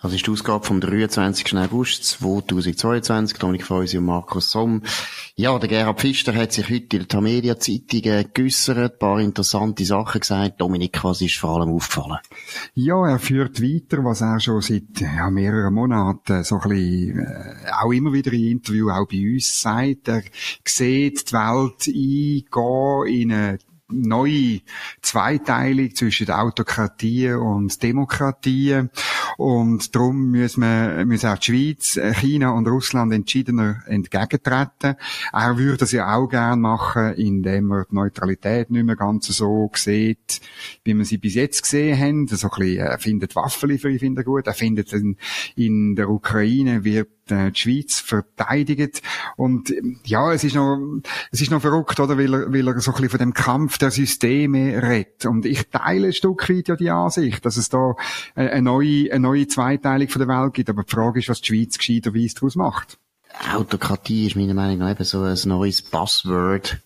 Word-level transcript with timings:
Das 0.00 0.12
ist 0.12 0.24
die 0.24 0.30
Ausgabe 0.30 0.64
vom 0.64 0.80
23. 0.80 1.58
August 1.58 2.04
2022. 2.04 3.36
Dominik 3.36 3.66
Feusi 3.66 3.98
und 3.98 4.04
Markus 4.04 4.52
Somm. 4.52 4.84
Ja, 5.34 5.58
der 5.58 5.68
Gerhard 5.68 5.98
Pfister 5.98 6.32
hat 6.36 6.52
sich 6.52 6.70
heute 6.70 6.98
in 6.98 6.98
der 7.00 7.08
Tamedia 7.08 7.58
Zeitung 7.58 8.02
geäussert, 8.32 8.78
ein 8.78 8.96
paar 8.96 9.18
interessante 9.18 9.84
Sachen 9.84 10.20
gesagt. 10.20 10.60
Dominik, 10.60 11.02
was 11.02 11.20
ist 11.20 11.34
vor 11.38 11.56
allem 11.56 11.70
aufgefallen? 11.70 12.18
Ja, 12.74 13.08
er 13.08 13.18
führt 13.18 13.60
weiter, 13.60 14.04
was 14.04 14.20
er 14.20 14.38
schon 14.38 14.60
seit 14.60 15.00
ja, 15.00 15.28
mehreren 15.30 15.74
Monaten 15.74 16.44
so 16.44 16.60
ein 16.60 16.68
bisschen, 16.68 17.18
äh, 17.18 17.56
auch 17.82 17.90
immer 17.90 18.12
wieder 18.12 18.32
in 18.32 18.52
Interviews 18.52 18.92
auch 18.92 19.08
bei 19.08 19.32
uns 19.32 19.60
sagt. 19.60 20.06
Er 20.06 20.22
sieht 20.64 21.28
die 21.28 21.32
Welt 21.32 21.88
eingehen 21.88 23.20
in 23.20 23.32
eine 23.32 23.58
neue 23.90 24.60
Zweiteilung 25.02 25.94
zwischen 25.94 26.30
Autokratie 26.30 27.32
und 27.32 27.82
Demokratie. 27.82 28.82
Und 29.36 29.94
darum 29.94 30.30
müssen 30.30 30.62
wir, 30.62 31.04
müssen 31.06 31.30
auch 31.30 31.38
die 31.38 31.76
Schweiz, 31.76 31.98
China 32.20 32.50
und 32.50 32.68
Russland 32.68 33.12
entschiedener 33.12 33.82
entgegentreten. 33.86 34.96
Er 35.32 35.56
würde 35.56 35.78
das 35.78 35.92
ja 35.92 36.14
auch 36.14 36.28
gern 36.28 36.60
machen, 36.60 37.14
indem 37.14 37.70
er 37.72 37.84
die 37.84 37.94
Neutralität 37.94 38.70
nicht 38.70 38.84
mehr 38.84 38.96
ganz 38.96 39.26
so 39.28 39.70
sieht, 39.74 40.40
wie 40.84 40.94
wir 40.94 41.04
sie 41.04 41.18
bis 41.18 41.34
jetzt 41.34 41.62
gesehen 41.62 41.98
haben. 41.98 42.26
So 42.28 42.48
ein 42.48 42.58
bisschen, 42.58 42.78
er 42.78 42.98
findet 42.98 43.36
Waffenlieferungen, 43.36 43.98
findet 43.98 44.22
er 44.22 44.24
gut. 44.24 44.46
Er 44.46 44.54
findet 44.54 44.92
in, 44.92 45.16
in 45.56 45.94
der 45.96 46.10
Ukraine 46.10 46.84
wird 46.84 47.08
äh, 47.08 47.17
die 47.30 47.50
Schweiz 47.54 48.00
verteidigt. 48.00 49.02
Und 49.36 49.72
ja, 50.04 50.32
es 50.32 50.44
ist 50.44 50.54
noch, 50.54 50.78
es 51.30 51.40
ist 51.40 51.50
noch 51.50 51.60
verrückt, 51.60 52.00
oder? 52.00 52.18
Weil 52.18 52.34
er, 52.34 52.52
weil 52.52 52.66
er 52.66 52.80
so 52.80 52.90
ein 52.90 52.94
bisschen 52.94 53.10
von 53.10 53.18
dem 53.18 53.34
Kampf 53.34 53.78
der 53.78 53.90
Systeme 53.90 54.82
redet. 54.82 55.26
Und 55.26 55.46
ich 55.46 55.68
teile 55.70 56.08
ein 56.08 56.12
Stück 56.12 56.48
weit 56.48 56.68
ja 56.68 56.76
die 56.76 56.90
Ansicht, 56.90 57.44
dass 57.44 57.56
es 57.56 57.68
da 57.68 57.94
eine 58.34 58.62
neue, 58.62 59.10
eine 59.10 59.20
neue 59.20 59.46
Zweiteilung 59.46 60.08
von 60.08 60.26
der 60.26 60.28
Welt 60.28 60.54
gibt. 60.54 60.70
Aber 60.70 60.84
die 60.84 60.92
Frage 60.92 61.20
ist, 61.20 61.28
was 61.28 61.40
die 61.40 61.46
Schweiz 61.46 61.78
gescheiterweise 61.78 62.34
daraus 62.34 62.56
macht. 62.56 62.98
Autokratie 63.52 64.26
ist 64.26 64.36
meiner 64.36 64.54
Meinung 64.54 64.78
nach 64.78 64.90
eben 64.90 65.04
so 65.04 65.22
ein 65.22 65.38
neues 65.44 65.82
Buzzword 65.82 66.78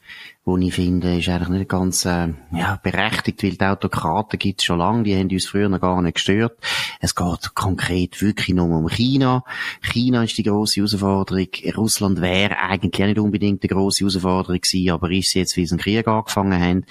wo 0.45 0.57
ich 0.57 0.75
finde, 0.75 1.19
ist 1.19 1.29
eigentlich 1.29 1.49
nicht 1.51 1.69
ganz 1.69 2.05
äh, 2.05 2.29
ja, 2.53 2.81
berechtigt, 2.83 3.45
weil 3.45 3.53
die 3.53 3.65
Autokraten 3.65 4.41
gibt 4.41 4.61
es 4.61 4.65
schon 4.65 4.79
lange, 4.79 5.05
die 5.05 5.17
haben 5.17 5.31
uns 5.31 5.47
früher 5.47 5.69
noch 5.69 5.81
gar 5.81 6.03
nicht 6.03 6.15
gestört. 6.15 6.59
Es 7.01 7.15
geht 7.15 7.55
konkret 7.55 8.21
wirklich 8.21 8.57
nur 8.57 8.67
um 8.67 8.89
China. 8.89 9.45
China 9.83 10.25
ist 10.25 10.37
die 10.37 10.43
grosse 10.43 10.77
Herausforderung. 10.77 11.47
Russland 11.77 12.21
wäre 12.21 12.59
eigentlich 12.59 13.07
nicht 13.07 13.21
unbedingt 13.21 13.63
die 13.63 13.69
grosse 13.69 14.01
Herausforderung 14.01 14.61
gewesen, 14.61 14.91
aber 14.91 15.11
ist 15.13 15.35
jetzt, 15.35 15.57
wie 15.57 15.65
sie 15.65 15.75
einen 15.75 15.81
Krieg 15.81 16.09
angefangen 16.09 16.61
haben. 16.61 16.87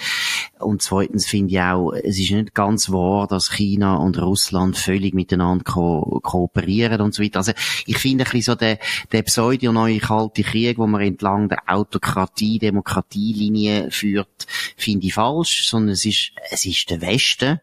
Und 0.59 0.81
zweitens 0.81 1.25
finde 1.25 1.53
ich 1.53 1.59
auch, 1.59 1.91
es 1.91 2.19
ist 2.19 2.31
nicht 2.31 2.53
ganz 2.53 2.89
wahr, 2.89 3.27
dass 3.27 3.51
China 3.51 3.97
und 3.97 4.17
Russland 4.21 4.77
völlig 4.77 5.13
miteinander 5.13 5.65
ko 5.65 6.21
kooperieren 6.23 7.01
und 7.01 7.13
so 7.13 7.21
weiter. 7.21 7.39
Also 7.39 7.51
ich 7.85 7.97
finde 7.97 8.23
ein 8.23 8.31
bisschen 8.31 8.53
so 8.53 8.55
der, 8.55 8.79
der 9.11 9.23
pseudo-neue 9.23 9.99
kalte 9.99 10.43
Krieg, 10.43 10.77
wo 10.77 10.87
man 10.87 11.01
entlang 11.01 11.49
der 11.49 11.63
Autokratie, 11.67 12.59
Demokratie 12.59 13.40
Linie 13.41 13.91
führt, 13.91 14.47
finde 14.77 15.07
ich 15.07 15.13
falsch, 15.13 15.67
sondern 15.67 15.93
es 15.93 16.05
ist, 16.05 16.31
es 16.51 16.65
ist 16.65 16.89
der 16.89 17.01
Westen, 17.01 17.59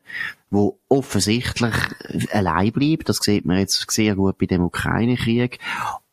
wo 0.51 0.79
offensichtlich 0.89 1.75
allein 2.33 2.73
bleibt. 2.73 3.09
Das 3.09 3.19
sieht 3.19 3.45
man 3.45 3.59
jetzt 3.59 3.91
sehr 3.91 4.15
gut 4.15 4.39
bei 4.39 4.47
dem 4.47 4.63
Ukraine-Krieg. 4.63 5.59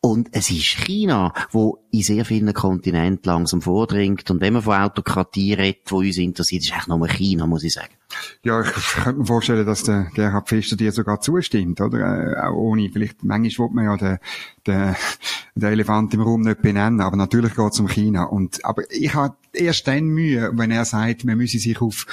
Und 0.00 0.28
es 0.32 0.50
ist 0.50 0.78
China, 0.78 1.32
wo 1.50 1.78
in 1.90 2.02
sehr 2.02 2.24
vielen 2.24 2.52
Kontinenten 2.52 3.28
langsam 3.28 3.60
vordringt. 3.60 4.30
Und 4.30 4.40
wenn 4.40 4.52
man 4.52 4.62
von 4.62 4.76
Autokratie 4.76 5.54
redet, 5.54 5.90
wo 5.90 5.98
uns 5.98 6.18
interessiert, 6.18 6.62
ist 6.62 6.72
eigentlich 6.72 6.86
nur 6.86 7.08
China, 7.08 7.46
muss 7.46 7.64
ich 7.64 7.72
sagen. 7.72 7.94
Ja, 8.44 8.60
ich 8.60 8.70
könnte 8.70 9.20
mir 9.20 9.26
vorstellen, 9.26 9.66
dass 9.66 9.82
der 9.82 10.08
Gerhard 10.14 10.48
Pfister 10.48 10.76
dir 10.76 10.92
sogar 10.92 11.20
zustimmt, 11.20 11.80
oder? 11.80 11.98
Äh, 11.98 12.40
auch 12.40 12.54
ohne, 12.54 12.88
vielleicht, 12.92 13.24
manchmal 13.24 13.68
will 13.68 13.74
man 13.74 13.84
ja 13.84 13.96
den, 13.96 14.18
den, 14.66 14.94
den 15.54 15.72
Elefant 15.72 16.12
im 16.14 16.20
Raum 16.20 16.42
nicht 16.42 16.62
benennen, 16.62 17.00
aber 17.00 17.16
natürlich 17.16 17.54
geht 17.54 17.72
es 17.72 17.80
um 17.80 17.88
China. 17.88 18.24
Und, 18.24 18.64
aber 18.64 18.82
ich 18.90 19.14
habe 19.14 19.36
erst 19.52 19.86
dann 19.88 20.06
Mühe, 20.06 20.50
wenn 20.54 20.70
er 20.70 20.84
sagt, 20.84 21.24
man 21.24 21.38
müsse 21.38 21.58
sich 21.58 21.80
auf, 21.80 22.06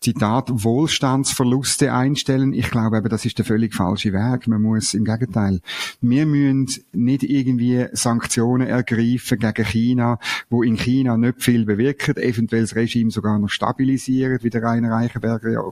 Zitat, 0.00 0.48
Wohlstandsverluste 0.50 1.92
einstellen. 1.92 2.52
Ich 2.52 2.70
glaube 2.70 2.98
eben, 2.98 3.08
das 3.08 3.24
ist 3.24 3.38
der 3.38 3.44
völlig 3.44 3.74
falsche 3.74 4.12
Weg. 4.12 4.48
Man 4.48 4.62
muss, 4.62 4.94
im 4.94 5.04
Gegenteil, 5.04 5.60
wir 6.00 6.26
müssen 6.26 6.68
nicht 6.92 7.22
irgendwie 7.22 7.86
Sanktionen 7.92 8.66
ergreifen 8.66 9.38
gegen 9.38 9.64
China, 9.64 10.18
wo 10.50 10.62
in 10.62 10.76
China 10.76 11.16
nicht 11.16 11.42
viel 11.42 11.64
bewirken, 11.64 12.16
eventuell 12.16 12.62
das 12.62 12.74
Regime 12.74 13.10
sogar 13.10 13.38
noch 13.38 13.48
stabilisieren, 13.48 14.38
wie 14.42 14.50
der 14.50 14.62
Rainer 14.62 14.92
Reichenberger 14.92 15.50
ja 15.50 15.62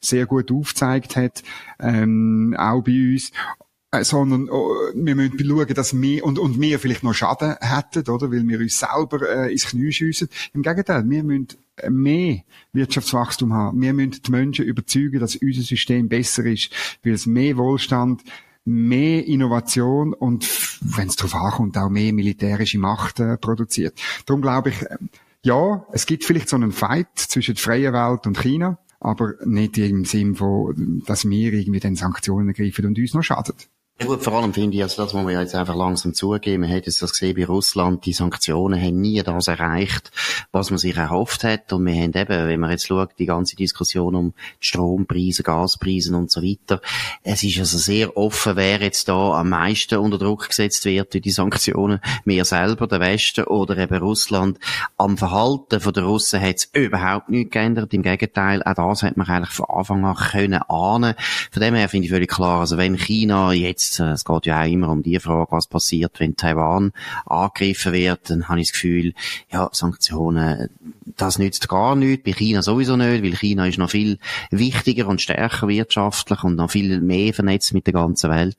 sehr 0.00 0.26
gut 0.26 0.50
aufgezeigt 0.50 1.16
hat, 1.16 1.42
ähm, 1.80 2.54
auch 2.58 2.82
bei 2.82 2.92
uns 2.92 3.30
äh, 3.30 3.63
sondern 4.02 4.48
oh, 4.50 4.74
wir 4.94 5.14
müssen 5.14 5.38
schauen, 5.38 5.74
dass 5.74 6.00
wir, 6.00 6.24
und, 6.24 6.38
und 6.38 6.60
wir 6.60 6.78
vielleicht 6.78 7.04
noch 7.04 7.14
Schaden 7.14 7.56
hätten, 7.60 8.10
oder, 8.10 8.30
weil 8.32 8.46
wir 8.48 8.58
uns 8.58 8.78
selber 8.78 9.28
äh, 9.28 9.52
ins 9.52 9.66
Knie 9.66 9.92
schiessen. 9.92 10.28
Im 10.52 10.62
Gegenteil, 10.62 11.08
wir 11.08 11.22
müssen 11.22 11.48
mehr 11.88 12.42
Wirtschaftswachstum 12.72 13.52
haben. 13.52 13.80
Wir 13.80 13.92
müssen 13.92 14.22
die 14.26 14.30
Menschen 14.30 14.64
überzeugen, 14.64 15.20
dass 15.20 15.36
unser 15.36 15.62
System 15.62 16.08
besser 16.08 16.44
ist, 16.46 16.70
weil 17.04 17.12
es 17.12 17.26
mehr 17.26 17.56
Wohlstand, 17.56 18.22
mehr 18.64 19.26
Innovation 19.26 20.14
und, 20.14 20.48
wenn 20.80 21.08
es 21.08 21.16
darauf 21.16 21.34
ankommt, 21.34 21.76
auch 21.76 21.90
mehr 21.90 22.12
militärische 22.12 22.78
Macht 22.78 23.20
äh, 23.20 23.36
produziert. 23.36 24.00
Darum 24.26 24.42
glaube 24.42 24.70
ich, 24.70 24.82
äh, 24.82 24.96
ja, 25.42 25.86
es 25.92 26.06
gibt 26.06 26.24
vielleicht 26.24 26.48
so 26.48 26.56
einen 26.56 26.72
Fight 26.72 27.08
zwischen 27.16 27.54
der 27.54 27.62
freien 27.62 27.92
Welt 27.92 28.26
und 28.26 28.40
China, 28.40 28.78
aber 29.00 29.34
nicht 29.44 29.76
im 29.76 30.06
Sinn 30.06 30.34
von, 30.34 31.02
dass 31.06 31.28
wir 31.28 31.52
irgendwie 31.52 31.80
den 31.80 31.96
Sanktionen 31.96 32.48
ergreifen 32.48 32.86
und 32.86 32.98
uns 32.98 33.12
noch 33.12 33.22
schadet. 33.22 33.68
Ja 34.00 34.06
gut, 34.06 34.24
vor 34.24 34.32
allem 34.32 34.52
finde 34.52 34.76
ich, 34.76 34.82
also 34.82 35.04
das 35.04 35.14
muss 35.14 35.22
man 35.22 35.32
ja 35.32 35.40
jetzt 35.40 35.54
einfach 35.54 35.76
langsam 35.76 36.14
zugeben. 36.14 36.62
Man 36.62 36.70
hat 36.70 36.86
jetzt 36.86 37.00
das 37.00 37.12
gesehen 37.12 37.36
bei 37.36 37.44
Russland, 37.44 38.04
die 38.04 38.12
Sanktionen 38.12 38.82
haben 38.82 39.00
nie 39.00 39.22
das 39.22 39.46
erreicht, 39.46 40.10
was 40.50 40.70
man 40.70 40.78
sich 40.78 40.96
erhofft 40.96 41.44
hat. 41.44 41.72
Und 41.72 41.86
wir 41.86 41.94
haben 41.94 42.12
eben, 42.12 42.48
wenn 42.48 42.58
man 42.58 42.72
jetzt 42.72 42.88
schaut, 42.88 43.10
die 43.20 43.26
ganze 43.26 43.54
Diskussion 43.54 44.16
um 44.16 44.34
Strompreise, 44.58 45.44
Gaspreise 45.44 46.16
und 46.16 46.28
so 46.28 46.42
weiter. 46.42 46.80
Es 47.22 47.44
ist 47.44 47.60
also 47.60 47.78
sehr 47.78 48.16
offen, 48.16 48.56
wer 48.56 48.80
jetzt 48.80 49.08
da 49.08 49.38
am 49.38 49.50
meisten 49.50 49.98
unter 49.98 50.18
Druck 50.18 50.48
gesetzt 50.48 50.84
wird 50.86 51.14
durch 51.14 51.22
die 51.22 51.30
Sanktionen. 51.30 52.00
Wir 52.24 52.44
selber, 52.44 52.88
der 52.88 52.98
Westen 52.98 53.44
oder 53.44 53.78
eben 53.78 53.98
Russland. 53.98 54.58
Am 54.98 55.16
Verhalten 55.16 55.78
von 55.78 55.92
der 55.92 56.02
Russen 56.02 56.40
hat 56.40 56.56
es 56.56 56.68
überhaupt 56.72 57.28
nichts 57.28 57.52
geändert. 57.52 57.94
Im 57.94 58.02
Gegenteil, 58.02 58.60
auch 58.64 58.74
das 58.74 59.04
hat 59.04 59.16
man 59.16 59.28
eigentlich 59.28 59.54
von 59.54 59.66
Anfang 59.68 60.04
an 60.04 60.16
können 60.16 60.62
ahnen. 60.68 61.14
Von 61.52 61.62
dem 61.62 61.76
her 61.76 61.88
finde 61.88 62.06
ich 62.06 62.12
völlig 62.12 62.30
klar, 62.30 62.58
also 62.58 62.76
wenn 62.76 62.98
China 62.98 63.52
jetzt 63.52 63.83
äh, 64.00 64.12
es 64.12 64.24
geht 64.24 64.46
ja 64.46 64.62
auch 64.62 64.66
immer 64.66 64.88
um 64.90 65.02
die 65.02 65.18
Frage, 65.18 65.52
was 65.52 65.66
passiert, 65.66 66.20
wenn 66.20 66.36
Taiwan 66.36 66.92
angegriffen 67.26 67.92
wird, 67.92 68.30
dann 68.30 68.48
habe 68.48 68.60
ich 68.60 68.68
das 68.68 68.72
Gefühl, 68.72 69.14
ja, 69.50 69.68
Sanktionen, 69.72 70.70
das 71.16 71.38
nützt 71.38 71.68
gar 71.68 71.94
nichts, 71.96 72.24
bei 72.24 72.32
China 72.32 72.62
sowieso 72.62 72.96
nicht, 72.96 73.22
weil 73.22 73.36
China 73.36 73.66
ist 73.66 73.78
noch 73.78 73.90
viel 73.90 74.18
wichtiger 74.50 75.06
und 75.08 75.20
stärker 75.20 75.68
wirtschaftlich 75.68 76.42
und 76.42 76.56
noch 76.56 76.70
viel 76.70 77.00
mehr 77.00 77.32
vernetzt 77.32 77.74
mit 77.74 77.86
der 77.86 77.92
ganzen 77.92 78.30
Welt. 78.30 78.56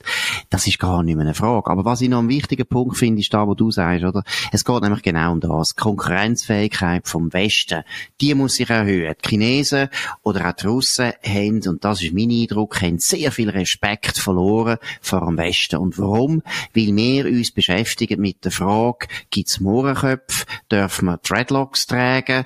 Das 0.50 0.68
ist 0.68 0.80
gar 0.80 1.04
nicht 1.04 1.16
mehr 1.16 1.26
eine 1.26 1.34
Frage. 1.34 1.70
Aber 1.70 1.86
was 1.86 2.02
ich 2.02 2.10
noch 2.10 2.20
einen 2.20 2.30
wichtigen 2.30 2.66
Punkt 2.66 2.98
finde, 2.98 3.22
ist 3.22 3.34
da, 3.34 3.48
wo 3.48 3.56
du 3.56 3.72
sagst, 3.72 4.04
oder? 4.04 4.24
Es 4.52 4.64
geht 4.64 4.82
nämlich 4.82 5.02
genau 5.02 5.34
um 5.34 5.40
das. 5.40 5.76
Die 5.76 5.82
Konkurrenzfähigkeit 5.82 7.08
vom 7.08 7.34
Westen, 7.34 7.84
die 8.22 8.34
muss 8.36 8.56
sich 8.56 8.70
erhöhen. 8.70 9.16
Die 9.24 9.30
Chinesen 9.30 9.90
oder 10.24 10.50
auch 10.50 10.54
die 10.54 10.68
Russen 10.68 11.14
haben, 11.26 11.68
und 11.68 11.84
das 11.84 12.02
ist 12.02 12.14
mein 12.14 12.30
Eindruck, 12.30 12.82
haben 12.82 13.00
sehr 13.00 13.32
viel 13.32 13.50
Respekt 13.50 14.18
verloren 14.18 14.78
vor 15.20 15.28
dem 15.28 15.38
Westen. 15.38 15.78
Und 15.78 15.98
warum? 15.98 16.42
Weil 16.74 16.96
wir 16.96 17.26
uns 17.26 17.52
beschäftigen 17.52 18.22
mit 18.22 18.44
der 18.44 18.52
Frage, 18.52 19.08
gibt's 19.30 19.60
Mohrenköpfe? 19.60 20.46
Dürfen 20.72 21.06
wir 21.06 21.18
Dreadlocks 21.18 21.88
tragen? 21.88 22.46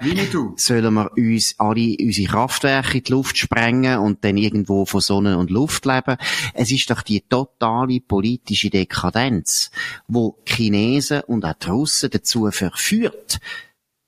Sollen 0.55 0.93
wir 0.93 1.11
uns 1.17 1.55
alle 1.57 1.95
unsere 1.99 2.27
Kraftwerke 2.27 2.97
in 2.97 3.03
die 3.03 3.11
Luft 3.11 3.37
sprengen 3.37 3.99
und 3.99 4.23
dann 4.23 4.37
irgendwo 4.37 4.85
von 4.85 5.01
Sonne 5.01 5.37
und 5.37 5.49
Luft 5.49 5.85
leben? 5.85 6.17
Es 6.53 6.71
ist 6.71 6.89
doch 6.89 7.01
die 7.01 7.21
totale 7.21 7.99
politische 8.01 8.69
Dekadenz, 8.69 9.71
wo 10.07 10.37
Chinesen 10.45 11.21
und 11.21 11.45
auch 11.45 11.53
die 11.53 11.69
Russen 11.69 12.09
dazu 12.09 12.49
verführt, 12.51 13.39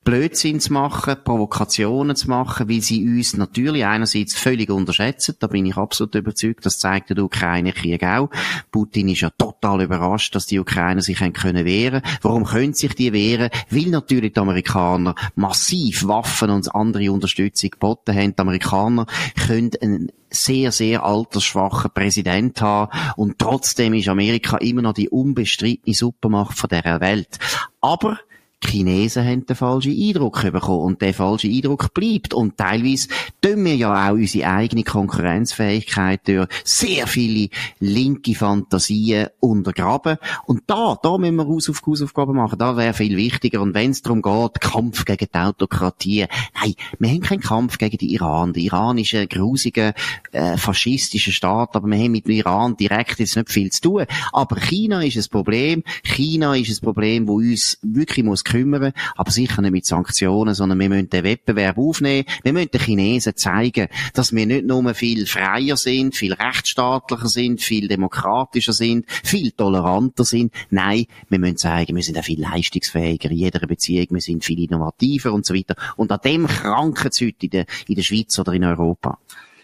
Blödsinn 0.03 0.59
zu 0.59 0.73
machen, 0.73 1.15
Provokationen 1.23 2.15
zu 2.15 2.27
machen, 2.27 2.67
weil 2.67 2.81
sie 2.81 3.05
uns 3.05 3.37
natürlich 3.37 3.85
einerseits 3.85 4.35
völlig 4.35 4.71
unterschätzen. 4.71 5.35
Da 5.39 5.45
bin 5.45 5.67
ich 5.67 5.77
absolut 5.77 6.15
überzeugt. 6.15 6.65
Das 6.65 6.79
zeigt 6.79 7.11
der 7.11 7.23
Ukraine-Krieg 7.23 8.03
auch. 8.03 8.31
Putin 8.71 9.09
ist 9.09 9.21
ja 9.21 9.29
total 9.29 9.83
überrascht, 9.83 10.33
dass 10.33 10.47
die 10.47 10.57
Ukrainer 10.57 11.01
sich 11.01 11.21
haben 11.21 11.33
können 11.33 11.65
wehren. 11.65 12.01
Warum 12.23 12.45
können 12.45 12.73
sich 12.73 12.95
die 12.95 13.13
wehren? 13.13 13.51
Weil 13.69 13.89
natürlich 13.89 14.33
die 14.33 14.39
Amerikaner 14.39 15.13
massiv 15.35 16.07
Waffen 16.07 16.49
und 16.49 16.73
andere 16.73 17.11
Unterstützung 17.11 17.69
geboten 17.69 18.15
haben. 18.15 18.35
Die 18.35 18.41
Amerikaner 18.41 19.05
können 19.45 19.71
einen 19.81 20.11
sehr, 20.31 20.71
sehr 20.71 21.03
altersschwachen 21.03 21.91
Präsident 21.93 22.59
haben 22.61 22.91
und 23.17 23.37
trotzdem 23.37 23.93
ist 23.93 24.07
Amerika 24.07 24.57
immer 24.57 24.81
noch 24.81 24.93
die 24.93 25.09
unbestrittene 25.09 25.93
Supermacht 25.93 26.57
von 26.57 26.69
der 26.69 27.01
Welt. 27.01 27.37
Aber 27.81 28.17
Chinesen 28.63 29.25
haben 29.25 29.45
den 29.45 29.55
falschen 29.55 29.99
Eindruck 29.99 30.41
bekommen 30.41 30.85
und 30.85 31.01
der 31.01 31.13
falsche 31.13 31.47
Eindruck 31.47 31.93
bleibt. 31.93 32.33
Und 32.33 32.57
teilweise 32.57 33.09
tun 33.41 33.65
wir 33.65 33.75
ja 33.75 34.09
auch 34.09 34.13
unsere 34.13 34.47
eigene 34.47 34.83
Konkurrenzfähigkeit 34.83 36.27
durch 36.27 36.47
sehr 36.63 37.07
viele 37.07 37.49
linke 37.79 38.35
Fantasien 38.35 39.27
untergraben. 39.39 40.17
Und 40.45 40.63
da, 40.67 40.97
da 41.01 41.17
müssen 41.17 41.35
wir 41.35 41.47
Hausaufgaben 41.47 42.35
machen. 42.35 42.59
Da 42.59 42.77
wäre 42.77 42.93
viel 42.93 43.17
wichtiger. 43.17 43.61
Und 43.61 43.73
wenn 43.73 43.91
es 43.91 44.01
darum 44.01 44.21
geht, 44.21 44.61
Kampf 44.61 45.05
gegen 45.05 45.27
die 45.33 45.37
Autokratie. 45.37 46.25
Nein, 46.61 46.75
wir 46.99 47.09
haben 47.09 47.21
keinen 47.21 47.41
Kampf 47.41 47.77
gegen 47.77 47.97
den 47.97 48.09
Iran. 48.09 48.53
Der 48.53 48.63
Iran 48.63 48.97
ist 48.97 49.13
ein 49.13 49.27
grusiger, 49.27 49.93
äh, 50.31 50.57
faschistischer 50.57 51.31
Staat, 51.31 51.75
aber 51.75 51.87
wir 51.87 51.97
haben 51.97 52.11
mit 52.11 52.27
dem 52.27 52.35
Iran 52.35 52.77
direkt 52.77 53.19
jetzt 53.19 53.35
nicht 53.35 53.49
viel 53.49 53.71
zu 53.71 53.81
tun. 53.81 54.05
Aber 54.31 54.55
China 54.57 55.01
ist 55.01 55.17
ein 55.17 55.29
Problem. 55.29 55.83
China 56.03 56.55
ist 56.55 56.69
ein 56.69 56.83
Problem, 56.83 57.27
wo 57.27 57.35
uns 57.37 57.77
wirklich 57.81 58.25
muss 58.25 58.43
kümmern, 58.51 58.93
aber 59.15 59.31
sicher 59.31 59.61
nicht 59.61 59.71
mit 59.71 59.85
Sanktionen, 59.85 60.53
sondern 60.53 60.79
wir 60.79 60.89
müssen 60.89 61.09
den 61.09 61.23
Wettbewerb 61.23 61.77
aufnehmen. 61.77 62.25
Wir 62.43 62.53
müssen 62.53 62.71
den 62.71 62.81
Chinesen 62.81 63.35
zeigen, 63.35 63.87
dass 64.13 64.33
wir 64.33 64.45
nicht 64.45 64.65
nur 64.65 64.93
viel 64.93 65.25
freier 65.25 65.77
sind, 65.77 66.15
viel 66.15 66.33
rechtsstaatlicher 66.33 67.27
sind, 67.27 67.61
viel 67.61 67.87
demokratischer 67.87 68.73
sind, 68.73 69.05
viel 69.09 69.51
toleranter 69.51 70.25
sind. 70.25 70.53
Nein, 70.69 71.05
wir 71.29 71.39
müssen 71.39 71.57
zeigen, 71.57 71.95
wir 71.95 72.03
sind 72.03 72.17
auch 72.17 72.23
viel 72.23 72.41
leistungsfähiger 72.41 73.31
in 73.31 73.37
jeder 73.37 73.65
Beziehung, 73.67 74.07
wir 74.11 74.21
sind 74.21 74.43
viel 74.43 74.63
innovativer 74.63 75.33
und 75.33 75.45
so 75.45 75.53
weiter. 75.53 75.75
Und 75.95 76.11
an 76.11 76.19
dem 76.23 76.47
kranken 76.47 77.11
heute 77.11 77.45
in 77.45 77.49
der, 77.49 77.65
in 77.87 77.95
der 77.95 78.03
Schweiz 78.03 78.37
oder 78.39 78.53
in 78.53 78.63
Europa. 78.63 79.19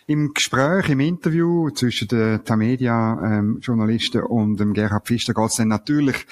Im 0.10 0.34
Gespräch, 0.34 0.88
im 0.88 1.02
Interview 1.02 1.70
zwischen 1.72 2.08
den 2.08 2.44
Tamedia-Journalisten 2.46 4.20
ähm, 4.20 4.28
und 4.28 4.58
dem 4.58 4.74
Gerhard 4.74 5.06
Pfister 5.06 5.34
geht 5.34 5.50
es 5.50 5.56
dann 5.56 5.68
natürlich 5.68 6.26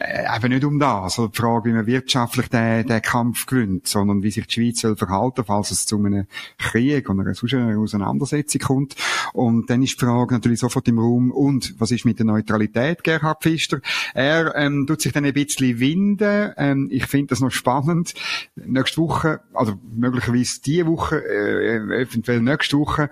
eben 0.00 0.52
nicht 0.52 0.64
um 0.64 0.78
das, 0.78 1.02
also 1.18 1.28
die 1.28 1.36
Frage, 1.36 1.70
wie 1.70 1.74
man 1.74 1.86
wirtschaftlich 1.86 2.48
den, 2.48 2.86
den 2.86 3.02
Kampf 3.02 3.46
gewinnt, 3.46 3.86
sondern 3.86 4.22
wie 4.22 4.30
sich 4.30 4.46
die 4.46 4.54
Schweiz 4.54 4.80
soll 4.80 4.96
verhalten, 4.96 5.44
falls 5.44 5.70
es 5.70 5.86
zu 5.86 5.96
einem 5.96 6.26
Krieg 6.58 7.08
oder 7.08 7.22
einer 7.22 7.78
Auseinandersetzung 7.78 8.60
kommt. 8.60 8.96
Und 9.32 9.70
dann 9.70 9.82
ist 9.82 10.00
die 10.00 10.04
Frage 10.04 10.34
natürlich 10.34 10.60
sofort 10.60 10.88
im 10.88 10.98
Raum, 10.98 11.30
und 11.30 11.74
was 11.80 11.90
ist 11.90 12.04
mit 12.04 12.18
der 12.18 12.26
Neutralität, 12.26 13.02
Gerhard 13.04 13.42
Pfister? 13.42 13.80
Er 14.14 14.54
ähm, 14.56 14.86
tut 14.86 15.00
sich 15.00 15.12
dann 15.12 15.24
ein 15.24 15.32
bisschen 15.32 15.78
winden. 15.78 16.52
Ähm, 16.56 16.88
ich 16.90 17.06
finde 17.06 17.28
das 17.28 17.40
noch 17.40 17.50
spannend. 17.50 18.14
Nächste 18.56 19.00
Woche, 19.00 19.40
also 19.54 19.74
möglicherweise 19.92 20.60
diese 20.62 20.86
Woche, 20.86 21.22
äh, 21.24 22.02
eventuell 22.02 22.40
nächste 22.40 22.78
Woche, 22.78 23.10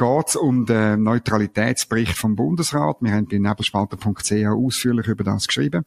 geht 0.00 0.28
es 0.28 0.36
um 0.36 0.64
den 0.64 1.02
Neutralitätsbericht 1.02 2.16
vom 2.16 2.34
Bundesrat. 2.34 2.96
Wir 3.00 3.12
haben 3.12 3.28
bei 3.28 3.36
nebelspalter.ch 3.36 4.32
ausführlich 4.46 5.06
über 5.08 5.24
das 5.24 5.46
geschrieben. 5.46 5.84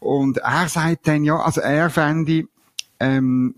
Und 0.00 0.38
er 0.38 0.68
sagt 0.68 1.08
dann, 1.08 1.24
ja, 1.24 1.40
also 1.40 1.60
er 1.60 1.90
fände, 1.90 2.44
ähm, 3.00 3.54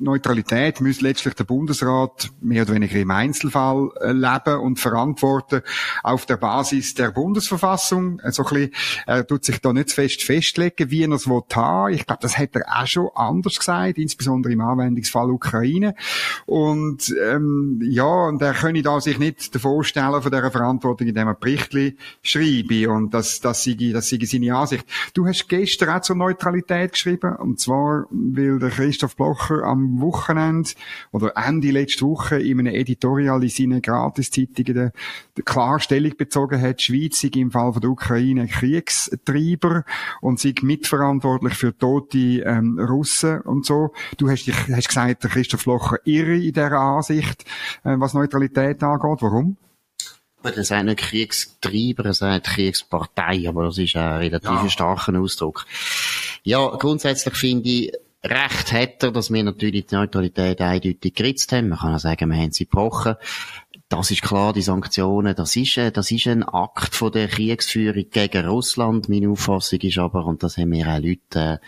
Neutralität 0.00 0.80
muss 0.80 1.00
letztlich 1.00 1.34
der 1.34 1.44
Bundesrat 1.44 2.30
mehr 2.40 2.62
oder 2.62 2.74
weniger 2.74 2.98
im 2.98 3.10
Einzelfall 3.10 3.90
äh, 4.00 4.12
leben 4.12 4.60
und 4.60 4.80
verantworten 4.80 5.62
auf 6.02 6.26
der 6.26 6.36
Basis 6.36 6.94
der 6.94 7.10
Bundesverfassung. 7.10 8.20
Also 8.20 8.44
ein 8.44 8.48
bisschen, 8.48 8.74
er 9.06 9.26
tut 9.26 9.44
sich 9.44 9.60
da 9.60 9.72
nicht 9.72 9.92
fest 9.92 10.22
festlegen, 10.22 10.90
wie 10.90 11.02
er 11.02 11.10
es 11.10 11.28
will 11.28 11.42
haben. 11.52 11.92
Ich 11.92 12.06
glaube, 12.06 12.22
das 12.22 12.38
hätte 12.38 12.60
er 12.60 12.82
auch 12.82 12.86
schon 12.86 13.10
anders 13.14 13.58
gesagt, 13.58 13.98
insbesondere 13.98 14.52
im 14.52 14.60
Anwendungsfall 14.60 15.30
Ukraine. 15.30 15.94
Und 16.46 17.14
ähm, 17.22 17.80
ja, 17.82 18.26
und 18.26 18.40
er 18.42 18.54
könne 18.54 18.82
da 18.82 19.00
sich 19.00 19.18
nicht 19.18 19.54
vorstellen 19.56 20.22
von 20.22 20.32
dieser 20.32 20.50
Verantwortung, 20.50 21.08
indem 21.08 21.28
er 21.28 21.34
Berichte 21.34 21.94
schreibe. 22.22 22.90
Und 22.90 23.12
das, 23.12 23.40
das 23.40 23.64
sei, 23.64 23.76
das 23.92 24.08
sei 24.08 24.18
seine 24.22 24.56
Ansicht. 24.56 24.86
Du 25.12 25.26
hast 25.26 25.48
gestern 25.48 25.90
auch 25.90 26.00
zur 26.00 26.16
Neutralität 26.16 26.92
geschrieben, 26.92 27.36
und 27.36 27.60
zwar, 27.60 28.06
weil 28.10 28.59
der 28.60 28.70
Christoph 28.70 29.16
Blocher 29.16 29.64
am 29.64 30.00
Wochenende 30.00 30.70
oder 31.12 31.32
Ende 31.36 31.70
letzte 31.70 32.06
Woche 32.06 32.38
in 32.38 32.60
einem 32.60 32.74
Editorial 32.74 33.42
in 33.42 33.48
seinen 33.48 33.82
Gratiszeitungen 33.82 34.92
die 35.36 35.42
Klarstellung 35.42 36.16
bezogen 36.16 36.60
hat, 36.60 36.80
die 36.80 36.84
Schweiz 36.84 37.20
sei 37.20 37.30
im 37.34 37.50
Fall 37.50 37.72
von 37.72 37.80
der 37.80 37.90
Ukraine 37.90 38.46
Kriegstreiber 38.46 39.84
und 40.20 40.38
sei 40.38 40.54
mitverantwortlich 40.62 41.54
für 41.54 41.76
tote 41.76 42.18
ähm, 42.18 42.78
Russen 42.78 43.40
und 43.42 43.66
so. 43.66 43.92
Du 44.16 44.30
hast, 44.30 44.44
dich, 44.44 44.56
hast 44.70 44.88
gesagt, 44.88 45.24
der 45.24 45.30
Christoph 45.30 45.66
Locher 45.66 45.98
irre 46.04 46.36
in 46.36 46.52
dieser 46.52 46.72
Ansicht, 46.72 47.44
äh, 47.84 47.96
was 47.96 48.14
Neutralität 48.14 48.82
angeht. 48.82 49.22
Warum? 49.22 49.56
Er 50.42 50.64
sagt 50.64 50.86
nicht 50.86 51.00
Kriegstreiber, 51.00 52.06
er 52.06 52.14
sagt 52.14 52.46
Kriegspartei, 52.46 53.46
aber 53.46 53.64
das 53.64 53.76
ist 53.76 53.94
ein 53.96 54.18
relativ 54.18 54.50
ja. 54.50 54.68
starker 54.70 55.18
Ausdruck. 55.20 55.66
Ja, 56.42 56.66
grundsätzlich 56.68 57.34
finde 57.34 57.68
ich, 57.68 57.92
Recht 58.22 58.72
hat 58.72 59.02
er, 59.02 59.12
dass 59.12 59.32
wir 59.32 59.42
natürlich 59.42 59.86
die 59.86 59.94
Neutralität 59.94 60.60
eindeutig 60.60 61.14
geritzt 61.14 61.52
haben. 61.52 61.70
Man 61.70 61.78
kann 61.78 61.94
auch 61.94 62.00
sagen, 62.00 62.30
wir 62.30 62.36
haben 62.36 62.52
sie 62.52 62.64
gebrochen. 62.64 63.14
Das 63.88 64.10
ist 64.10 64.22
klar, 64.22 64.52
die 64.52 64.62
Sanktionen, 64.62 65.34
das 65.34 65.56
ist, 65.56 65.78
äh, 65.78 65.90
das 65.90 66.10
ist 66.10 66.26
ein 66.26 66.42
Akt 66.42 66.94
von 66.94 67.10
der 67.10 67.28
Kriegsführung 67.28 68.04
gegen 68.10 68.46
Russland. 68.46 69.08
Meine 69.08 69.30
Auffassung 69.30 69.80
ist 69.80 69.98
aber, 69.98 70.26
und 70.26 70.42
das 70.42 70.58
haben 70.58 70.68
mir 70.68 70.86
auch 70.88 71.00
Leute 71.00 71.20
äh, 71.34 71.58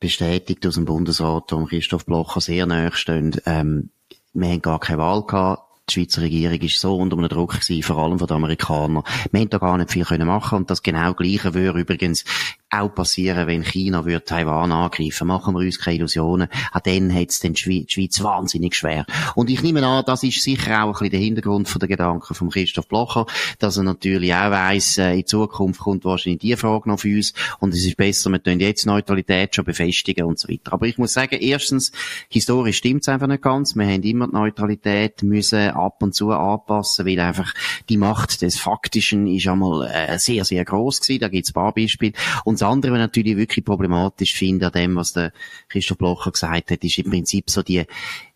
bestätigt 0.00 0.66
aus 0.66 0.74
dem 0.74 0.86
Bundesrat, 0.86 1.52
um 1.52 1.66
Christoph 1.66 2.06
Blocher 2.06 2.40
sehr 2.40 2.66
nahe 2.66 2.90
stehen, 2.92 3.40
ähm, 3.46 3.90
wir 4.32 4.48
haben 4.48 4.62
gar 4.62 4.80
keine 4.80 4.98
Wahl 4.98 5.24
gehabt 5.24 5.64
die 5.88 5.92
Schweizer 5.92 6.22
Regierung 6.22 6.60
ist 6.60 6.80
so 6.80 6.96
unter 6.96 7.18
einem 7.18 7.28
Druck 7.28 7.60
gewesen, 7.60 7.82
vor 7.82 7.98
allem 7.98 8.18
von 8.18 8.26
den 8.26 8.36
Amerikanern. 8.36 9.02
Wir 9.30 9.40
haben 9.40 9.50
da 9.50 9.58
gar 9.58 9.76
nicht 9.76 9.90
viel 9.90 10.04
können 10.04 10.26
machen 10.26 10.56
und 10.56 10.70
das 10.70 10.82
genau 10.82 11.12
Gleiche 11.14 11.54
würde 11.54 11.80
übrigens 11.80 12.24
auch 12.70 12.94
passieren, 12.94 13.46
wenn 13.46 13.62
China 13.62 14.04
würde 14.04 14.24
Taiwan 14.24 14.72
angreifen. 14.72 15.28
Machen 15.28 15.54
wir 15.54 15.60
uns 15.60 15.78
keine 15.78 15.98
Illusionen. 15.98 16.48
Auch 16.72 16.80
dann 16.80 17.14
hat 17.14 17.30
es 17.30 17.40
die 17.40 17.54
Schweiz 17.54 18.22
wahnsinnig 18.22 18.74
schwer. 18.74 19.06
Und 19.34 19.50
ich 19.50 19.62
nehme 19.62 19.86
an, 19.86 20.04
das 20.06 20.22
ist 20.22 20.42
sicher 20.42 20.82
auch 20.82 20.88
ein 20.88 20.92
bisschen 20.92 21.10
der 21.10 21.20
Hintergrund 21.20 21.68
von 21.68 21.78
der 21.78 21.88
Gedanken 21.88 22.34
von 22.34 22.50
Christoph 22.50 22.88
Blocher, 22.88 23.26
dass 23.58 23.76
er 23.76 23.84
natürlich 23.84 24.34
auch 24.34 24.50
weiss, 24.50 24.98
äh, 24.98 25.14
in 25.14 25.26
Zukunft 25.26 25.80
kommt 25.80 26.04
wahrscheinlich 26.04 26.40
die 26.40 26.56
Frage 26.56 26.88
noch 26.88 27.00
für 27.00 27.14
uns 27.14 27.32
und 27.60 27.72
es 27.74 27.84
ist 27.84 27.96
besser, 27.96 28.30
wir 28.30 28.42
tun 28.42 28.58
jetzt 28.60 28.86
Neutralität 28.86 29.54
schon 29.54 29.64
befestigen 29.64 30.24
und 30.24 30.38
so 30.38 30.48
weiter. 30.48 30.72
Aber 30.72 30.86
ich 30.86 30.98
muss 30.98 31.12
sagen, 31.12 31.38
erstens, 31.40 31.92
historisch 32.28 32.78
stimmt 32.78 33.02
es 33.02 33.08
einfach 33.08 33.26
nicht 33.26 33.42
ganz. 33.42 33.76
Wir 33.76 33.86
haben 33.86 34.02
immer 34.02 34.26
die 34.26 34.34
Neutralität 34.34 35.22
müssen 35.22 35.70
ab 35.70 36.02
und 36.02 36.14
zu 36.14 36.30
anpassen, 36.32 37.06
weil 37.06 37.20
einfach 37.20 37.52
die 37.88 37.96
Macht 37.96 38.42
des 38.42 38.58
Faktischen 38.58 39.26
ist 39.26 39.46
einmal 39.46 39.88
äh, 39.90 40.18
sehr, 40.18 40.44
sehr 40.44 40.64
groß 40.64 41.00
gewesen. 41.00 41.20
Da 41.20 41.28
gibt 41.28 41.44
es 41.44 41.50
ein 41.50 41.54
paar 41.54 41.72
Beispiele. 41.72 42.12
Und 42.44 42.53
das 42.54 42.62
andere, 42.62 42.92
was 42.92 42.98
ich 42.98 43.02
natürlich 43.02 43.36
wirklich 43.36 43.64
problematisch 43.64 44.34
finde 44.34 44.66
an 44.66 44.72
dem, 44.72 44.96
was 44.96 45.12
der 45.12 45.32
Christoph 45.68 45.98
Blocher 45.98 46.32
gesagt 46.32 46.70
hat, 46.70 46.84
ist 46.84 46.98
im 46.98 47.10
Prinzip 47.10 47.50
so 47.50 47.62
die, 47.62 47.84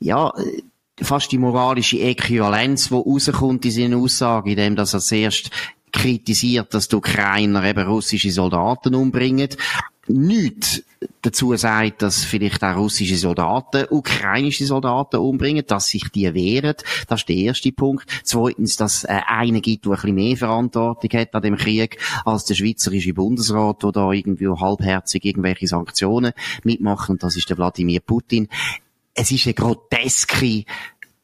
ja, 0.00 0.32
fast 1.00 1.32
die 1.32 1.38
moralische 1.38 2.00
Äquivalenz, 2.00 2.88
die 2.88 2.94
rauskommt 2.94 3.64
in 3.64 3.70
seinen 3.70 3.94
Aussagen, 3.94 4.50
indem 4.50 4.76
dass 4.76 4.94
er 4.94 5.00
zuerst 5.00 5.50
kritisiert, 5.92 6.74
dass 6.74 6.88
die 6.88 6.96
Ukrainer 6.96 7.64
eben 7.64 7.86
russische 7.86 8.30
Soldaten 8.30 8.94
umbringen. 8.94 9.48
Nichts 10.06 10.82
dazu 11.22 11.54
sagt, 11.56 12.02
dass 12.02 12.24
vielleicht 12.24 12.62
auch 12.64 12.76
russische 12.76 13.16
Soldaten, 13.16 13.86
ukrainische 13.90 14.66
Soldaten 14.66 15.16
umbringen, 15.16 15.64
dass 15.66 15.88
sich 15.88 16.08
die 16.10 16.32
wehren. 16.34 16.74
Das 17.06 17.20
ist 17.20 17.28
der 17.28 17.36
erste 17.36 17.72
Punkt. 17.72 18.08
Zweitens, 18.24 18.76
dass 18.76 19.04
äh, 19.04 19.20
einer 19.26 19.60
gibt, 19.60 19.84
der 19.84 19.92
ein 19.92 19.96
bisschen 19.96 20.14
mehr 20.14 20.36
Verantwortung 20.36 21.10
hat 21.18 21.34
an 21.34 21.42
dem 21.42 21.56
Krieg 21.56 21.98
als 22.24 22.44
der 22.44 22.54
Schweizerische 22.54 23.14
Bundesrat, 23.14 23.82
der 23.82 23.92
da 23.92 24.12
irgendwie 24.12 24.48
halbherzig 24.48 25.24
irgendwelche 25.24 25.66
Sanktionen 25.66 26.32
mitmacht. 26.64 27.10
Und 27.10 27.22
das 27.22 27.36
ist 27.36 27.48
der 27.50 27.58
Wladimir 27.58 28.00
Putin. 28.00 28.48
Es 29.14 29.30
ist 29.30 29.46
eine 29.46 29.54
groteske 29.54 30.64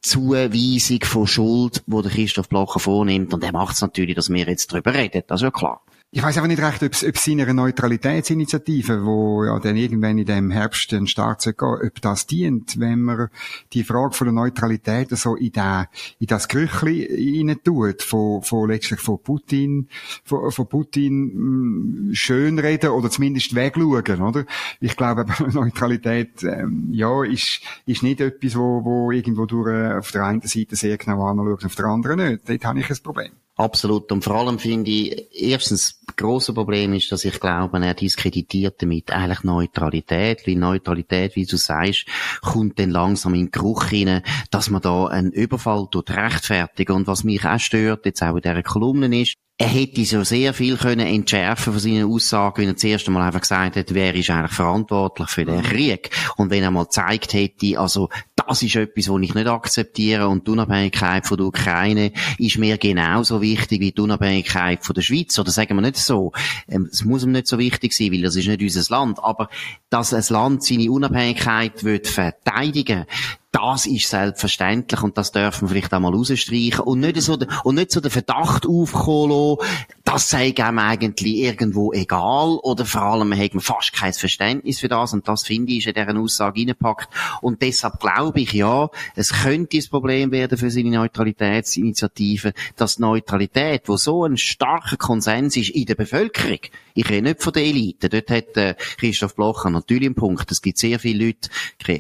Zuweisung 0.01 1.03
von 1.03 1.27
Schuld, 1.27 1.83
wo 1.87 2.03
der 2.03 2.11
Christoph 2.11 2.49
Blocher 2.49 2.79
vornimmt. 2.79 3.33
Und 3.33 3.43
er 3.43 3.53
macht 3.53 3.75
es 3.75 3.81
natürlich, 3.81 4.15
dass 4.15 4.29
wir 4.29 4.47
jetzt 4.47 4.73
darüber 4.73 4.93
reden. 4.95 5.23
Das 5.27 5.41
ist 5.41 5.45
ja 5.45 5.51
klar. 5.51 5.81
Ich 6.17 6.23
weiß 6.23 6.37
einfach 6.37 6.49
nicht 6.49 6.63
recht, 6.63 6.81
ob 6.81 6.93
es 6.93 7.25
seiner 7.25 7.53
Neutralitätsinitiative, 7.53 9.05
wo 9.05 9.45
ja 9.45 9.59
dann 9.59 9.77
irgendwann 9.77 10.17
in 10.17 10.25
dem 10.25 10.53
Herbst 10.53 10.93
den 10.93 11.09
Start 11.09 11.43
gehen, 11.43 11.55
ob 11.59 12.01
das 12.01 12.29
dient, 12.29 12.79
wenn 12.79 13.03
man 13.03 13.31
die 13.73 13.83
Frage 13.83 14.15
von 14.15 14.29
der 14.29 14.33
Neutralität 14.35 15.11
so 15.11 15.35
in, 15.35 15.51
den, 15.51 15.87
in 16.21 16.29
das 16.29 16.47
Gerüchli 16.47 17.43
rein 17.43 17.59
tut, 17.65 18.03
von, 18.03 18.43
von 18.43 18.71
letztlich 18.71 19.01
von 19.01 19.21
Putin, 19.25 19.89
von, 20.23 20.53
von 20.53 20.69
Putin 20.69 21.25
mh, 21.25 21.33
hm, 21.35 22.15
schönreden 22.15 22.91
oder 22.91 23.11
zumindest 23.11 23.53
wegschauen, 23.57 24.23
oder? 24.23 24.45
Ich 24.79 24.97
glaube, 24.97 25.27
Neutralität, 25.53 26.45
ähm, 26.45 26.91
ja, 26.93 27.25
ist, 27.25 27.61
ist 27.87 28.05
nicht 28.05 28.21
etwas, 28.21 28.55
wo, 28.55 28.85
wo 28.85 29.11
irgendwo 29.11 29.47
durch, 29.47 29.97
auf 29.97 30.13
der 30.13 30.27
einen 30.27 30.43
Seite 30.43 30.77
sehr 30.77 30.97
genau 30.97 31.27
anschaut, 31.27 31.65
auf 31.65 31.75
der 31.75 31.87
anderen 31.87 32.19
nicht. 32.19 32.49
Dort 32.49 32.65
habe 32.65 32.79
ich 32.79 32.89
ein 32.89 32.99
Problem. 33.03 33.33
Absolut. 33.57 34.11
Und 34.11 34.25
vor 34.25 34.35
allem 34.35 34.59
finde 34.59 34.91
ich, 34.91 35.29
erstens, 35.33 36.01
grosse 36.17 36.53
Problem 36.53 36.93
ist, 36.95 37.11
dass 37.13 37.25
ich 37.25 37.41
glaube, 37.41 37.79
er 37.79 37.95
diskreditiert 37.95 38.83
damit 38.83 39.11
eigentlich 39.11 39.43
Neutralität, 39.43 40.47
weil 40.47 40.57
Neutralität, 40.57 41.37
wie 41.37 41.47
du 41.47 41.57
sagst, 41.57 42.07
kommt 42.43 42.79
dann 42.79 42.91
langsam 42.91 43.35
in 43.35 43.47
den 43.47 43.51
Geruch 43.51 43.93
rein, 43.93 44.23
dass 44.51 44.71
man 44.71 44.83
da 44.83 45.07
einen 45.07 45.33
Überfall 45.33 45.87
tut 45.91 46.11
rechtfertigen. 46.11 46.93
Und 46.93 47.07
was 47.07 47.25
mich 47.25 47.45
auch 47.45 47.59
stört, 47.59 48.07
jetzt 48.07 48.23
auch 48.23 48.37
in 48.37 48.43
dieser 48.43 48.63
Kolumne 48.63 49.21
ist, 49.21 49.37
er 49.57 49.69
hätte 49.69 50.05
so 50.05 50.25
sehr 50.25 50.53
viel 50.53 50.77
können 50.77 51.07
entschärfen 51.07 51.73
von 51.73 51.81
seinen 51.81 52.11
Aussagen, 52.11 52.63
wenn 52.63 52.69
er 52.71 52.75
das 52.75 52.83
erste 52.83 53.13
Mal 53.13 53.25
einfach 53.25 53.43
gesagt 53.43 53.77
hat, 53.77 53.95
wer 53.95 54.13
ist 54.15 54.29
eigentlich 54.31 54.51
verantwortlich 54.51 55.29
für 55.29 55.45
den 55.45 55.63
Krieg. 55.63 56.11
Und 56.37 56.51
wenn 56.51 56.65
er 56.65 56.73
mal 56.73 56.85
gezeigt 56.85 57.35
hätte, 57.35 57.79
also, 57.79 58.09
das 58.49 58.63
ist 58.63 58.77
etwas, 58.77 59.09
was 59.09 59.23
ich 59.23 59.35
nicht 59.35 59.47
akzeptiere 59.47 60.29
und 60.29 60.47
die 60.47 60.51
Unabhängigkeit 60.53 61.27
von 61.27 61.37
der 61.37 61.47
Ukraine 61.47 62.13
ist 62.39 62.59
mir 62.59 62.79
genauso 62.79 63.41
wichtig 63.41 63.81
wie 63.81 63.93
die 63.93 64.01
Unabhängigkeit 64.01 64.85
von 64.85 64.95
der 64.95 65.03
Schweiz. 65.03 65.39
Oder 65.39 65.51
sagen 65.51 65.77
wir 65.77 65.83
nicht 65.83 65.97
so. 65.97 66.33
Ähm, 66.69 66.89
es 66.91 67.05
muss 67.05 67.25
ihm 67.25 67.33
nicht 67.33 67.47
so 67.47 67.59
wichtig 67.59 67.93
sein, 67.93 68.13
weil 68.13 68.23
das 68.23 68.37
ist 68.37 68.47
nicht 68.47 68.63
unser 68.63 68.95
Land. 68.95 69.19
Aber 69.23 69.49
dass 69.91 70.15
ein 70.15 70.25
Land 70.29 70.65
seine 70.65 70.91
Unabhängigkeit 70.91 71.85
wird 71.85 72.07
verteidigen 72.07 73.07
das 73.55 73.87
ist 73.87 74.11
selbstverständlich 74.11 75.01
und 75.03 75.17
das 75.17 75.31
dürfen 75.31 75.69
wir 75.69 75.75
vielleicht 75.75 75.95
auch 75.95 76.01
mal 76.01 76.13
rausstreichen 76.13 76.81
und 76.81 76.99
nicht 76.99 77.21
so, 77.23 77.39
und 77.63 77.75
nicht 77.77 77.93
so 77.93 78.01
den 78.01 78.11
Verdacht 78.11 78.67
aufkommen 78.67 79.31
lassen, 79.31 79.93
das 80.03 80.29
sei 80.29 80.53
einem 80.59 80.81
eigentlich 80.81 81.37
irgendwo 81.37 81.93
egal 81.93 82.59
oder 82.63 82.85
vor 82.85 83.03
allem 83.03 83.29
man 83.29 83.39
hat 83.39 83.53
fast 83.61 83.93
kein 83.93 84.13
Verständnis 84.13 84.81
für 84.81 84.89
das 84.89 85.13
und 85.13 85.29
das 85.29 85.45
finde 85.45 85.73
ich 85.73 85.87
ist 85.87 85.87
in 85.87 85.95
dieser 85.95 86.19
Aussage 86.19 86.61
reingepackt 86.61 87.09
und 87.43 87.63
deshalb 87.63 88.01
glaube 88.01 88.41
ich 88.41 88.53
ja, 88.53 88.91
es 89.15 89.33
könnte 89.33 89.77
ein 89.77 89.85
Problem 89.89 90.33
werden 90.33 90.59
für 90.59 90.71
seine 90.71 90.91
Neutralitätsinitiative, 90.91 92.55
dass 92.77 92.99
Neutralität, 92.99 93.83
wo 93.87 93.97
so 93.97 94.25
ein 94.25 94.37
starker 94.37 94.97
Konsens 94.97 95.57
ist 95.57 95.71
in 95.71 95.87
der 95.87 95.95
Bevölkerung, 95.95 96.59
ich 96.95 97.09
rede 97.09 97.23
nicht 97.23 97.43
von 97.43 97.53
der 97.53 97.65
Elite, 97.65 98.09
dort 98.09 98.31
hat 98.31 98.57
äh, 98.57 98.75
Christoph 98.99 99.37
Blocher 99.37 99.71
natürlich 99.71 100.07
einen 100.07 100.15
Punkt, 100.17 100.51
es 100.51 100.61
gibt 100.61 100.79
sehr 100.79 100.99
viele 100.99 101.27
Leute, 101.27 101.49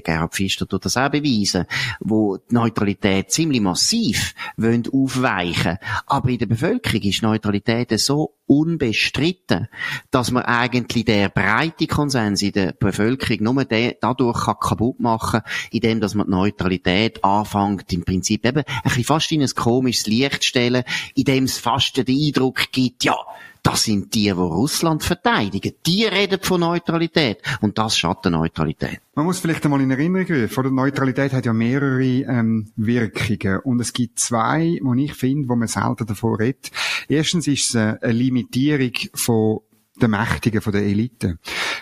Gerhard 0.02 0.34
Pfister 0.34 0.66
tut 0.66 0.84
das 0.84 0.96
auch 0.96 1.10
beweisen, 1.10 1.43
Weise, 1.44 1.66
wo 2.00 2.38
die 2.38 2.54
Neutralität 2.54 3.30
ziemlich 3.30 3.60
massiv 3.60 4.34
aufweichen. 4.58 5.78
Aber 6.06 6.28
in 6.28 6.38
der 6.38 6.46
Bevölkerung 6.46 7.02
ist 7.02 7.22
Neutralität 7.22 7.98
so 7.98 8.34
unbestritten, 8.46 9.68
dass 10.10 10.30
man 10.30 10.42
eigentlich 10.44 11.04
der 11.06 11.28
breite 11.28 11.86
Konsens 11.86 12.42
in 12.42 12.52
der 12.52 12.72
Bevölkerung 12.72 13.54
nur 13.54 13.64
dadurch 13.64 14.44
kann 14.44 14.56
kaputt 14.60 15.00
machen, 15.00 15.40
indem 15.70 16.00
dass 16.00 16.14
man 16.14 16.26
die 16.26 16.32
Neutralität 16.32 17.24
anfängt, 17.24 17.92
im 17.92 18.04
Prinzip 18.04 18.44
eben 18.44 18.64
ein 18.66 18.82
bisschen 18.84 19.04
fast 19.04 19.32
in 19.32 19.42
ein 19.42 19.48
komisches 19.54 20.06
Licht 20.06 20.44
stellen, 20.44 20.84
indem 21.14 21.44
es 21.44 21.58
fast 21.58 21.96
den 21.96 22.06
Eindruck 22.06 22.70
gibt, 22.70 23.04
ja, 23.04 23.16
das 23.64 23.84
sind 23.84 24.14
die, 24.14 24.24
die 24.24 24.30
Russland 24.30 25.02
verteidigen. 25.02 25.72
Die 25.86 26.04
reden 26.04 26.38
von 26.40 26.60
Neutralität. 26.60 27.38
Und 27.62 27.78
das 27.78 27.96
schadet 27.96 28.30
Neutralität. 28.30 29.00
Man 29.14 29.24
muss 29.24 29.40
vielleicht 29.40 29.64
einmal 29.64 29.80
in 29.80 29.90
Erinnerung 29.90 30.26
rufen, 30.26 30.64
die 30.64 30.70
Neutralität 30.70 31.32
hat 31.32 31.46
ja 31.46 31.52
mehrere 31.54 32.04
ähm, 32.04 32.70
Wirkungen. 32.76 33.60
Und 33.60 33.80
es 33.80 33.94
gibt 33.94 34.18
zwei, 34.18 34.78
die 34.80 35.04
ich 35.04 35.14
finde, 35.14 35.48
wo 35.48 35.56
man 35.56 35.66
selten 35.66 36.06
davon 36.06 36.34
redet. 36.36 36.70
Erstens 37.08 37.48
ist 37.48 37.70
es 37.70 37.76
eine 37.76 38.12
Limitierung 38.12 38.92
von 39.14 39.60
der 40.00 40.08
Mächtigen, 40.08 40.60
von 40.60 40.72
der 40.72 40.82
Elite. 40.82 41.38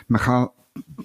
Man 0.06 0.20
kann 0.20 0.48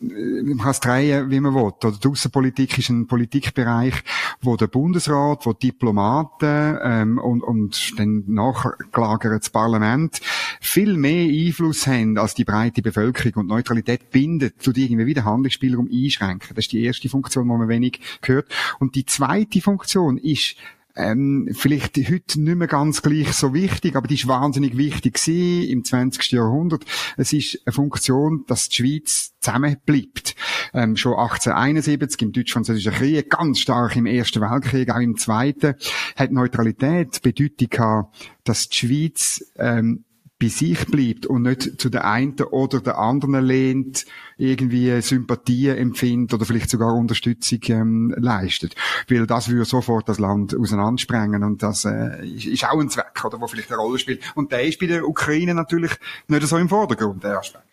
man 0.02 0.58
kann 0.58 0.72
es 0.72 0.80
drehen, 0.80 1.30
wie 1.30 1.40
man 1.40 1.54
will. 1.54 1.74
Oder 1.84 1.92
die 1.92 2.08
Außenpolitik 2.08 2.78
ist 2.78 2.90
ein 2.90 3.08
Politikbereich, 3.08 3.94
wo 4.42 4.56
der 4.56 4.68
Bundesrat, 4.68 5.46
wo 5.46 5.54
Diplomaten 5.54 6.78
ähm, 6.82 7.18
und, 7.18 7.42
und 7.42 8.00
dann 8.00 8.24
nachgelagert 8.28 9.42
das 9.42 9.50
Parlament 9.50 10.20
viel 10.62 10.98
mehr 10.98 11.28
Einfluss 11.28 11.88
haben 11.88 12.18
als 12.18 12.34
die 12.34 12.46
breite 12.46 12.82
Bevölkerung. 12.82 13.42
Und 13.42 13.48
Neutralität 13.48 14.12
bindet, 14.12 14.62
tut 14.64 14.78
irgendwie 14.78 15.06
wieder 15.06 15.26
Handlungsspielraum 15.26 15.90
einschränken. 15.92 16.56
Das 16.56 16.66
ist 16.66 16.72
die 16.72 16.84
erste 16.84 17.10
Funktion, 17.10 17.48
die 17.48 17.56
man 17.56 17.68
wenig 17.68 18.00
gehört. 18.22 18.48
Und 18.80 18.96
die 18.96 19.06
zweite 19.06 19.62
Funktion 19.62 20.18
ist 20.18 20.56
ähm, 20.98 21.50
vielleicht 21.54 21.98
heute 21.98 22.42
nicht 22.42 22.58
mehr 22.58 22.68
ganz 22.68 23.02
gleich 23.02 23.32
so 23.34 23.54
wichtig, 23.54 23.96
aber 23.96 24.08
die 24.08 24.16
ist 24.16 24.28
wahnsinnig 24.28 24.78
wichtig 24.78 25.14
gewesen 25.14 25.70
im 25.70 25.84
20. 25.84 26.32
Jahrhundert. 26.32 26.86
Es 27.16 27.34
ist 27.34 27.62
eine 27.66 27.74
Funktion, 27.74 28.44
dass 28.48 28.70
die 28.70 28.76
Schweiz 28.78 29.34
zusammenbleibt. 29.40 30.36
Ähm, 30.74 30.98
schon 30.98 31.14
1871 31.14 32.22
im 32.24 32.32
Deutsch-Französischen 32.32 32.94
Krieg, 32.94 33.30
ganz 33.30 33.60
stark 33.60 33.96
im 33.96 34.06
Ersten 34.06 34.42
Weltkrieg, 34.42 34.90
auch 34.90 35.00
im 35.00 35.18
Zweiten, 35.18 35.76
hat 36.16 36.32
Neutralität 36.32 37.22
Bedeutung 37.22 37.70
gehabt, 37.70 38.16
dass 38.44 38.70
die 38.70 38.78
Schweiz 38.78 39.46
ähm, 39.58 40.04
bei 40.40 40.50
sich 40.50 40.86
bleibt 40.86 41.26
und 41.26 41.44
nicht 41.44 41.82
zu 41.82 41.90
der 41.90 42.06
einen 42.06 42.40
oder 42.52 42.80
der 42.80 43.00
anderen 43.00 43.44
lehnt, 43.44 44.06
irgendwie 44.38 45.02
Sympathie 45.02 45.70
empfindet 45.70 46.34
oder 46.34 46.46
vielleicht 46.46 46.70
sogar 46.70 46.94
Unterstützung 46.94 47.60
ähm, 47.70 48.16
leistet. 48.18 48.76
Weil 49.10 49.26
das 49.26 49.50
würde 49.50 49.66
sofort 49.66 50.08
das 50.08 50.20
Land 50.20 50.56
auseinandersprengen 50.56 51.44
und 51.44 51.64
das 51.64 51.86
äh, 51.86 52.26
ist, 52.28 52.46
ist 52.46 52.66
auch 52.66 52.80
ein 52.80 52.90
Zweck, 52.90 53.24
oder, 53.26 53.42
wo 53.42 53.48
vielleicht 53.48 53.72
eine 53.72 53.82
Rolle 53.82 53.98
spielt. 53.98 54.22
Und 54.36 54.52
der 54.52 54.64
ist 54.64 54.80
bei 54.80 54.86
der 54.86 55.08
Ukraine 55.08 55.56
natürlich 55.56 55.92
nicht 56.28 56.48
so 56.48 56.58
im 56.58 56.70
Vordergrund, 56.70 57.24
der 57.24 57.40
Aspekt. 57.40 57.67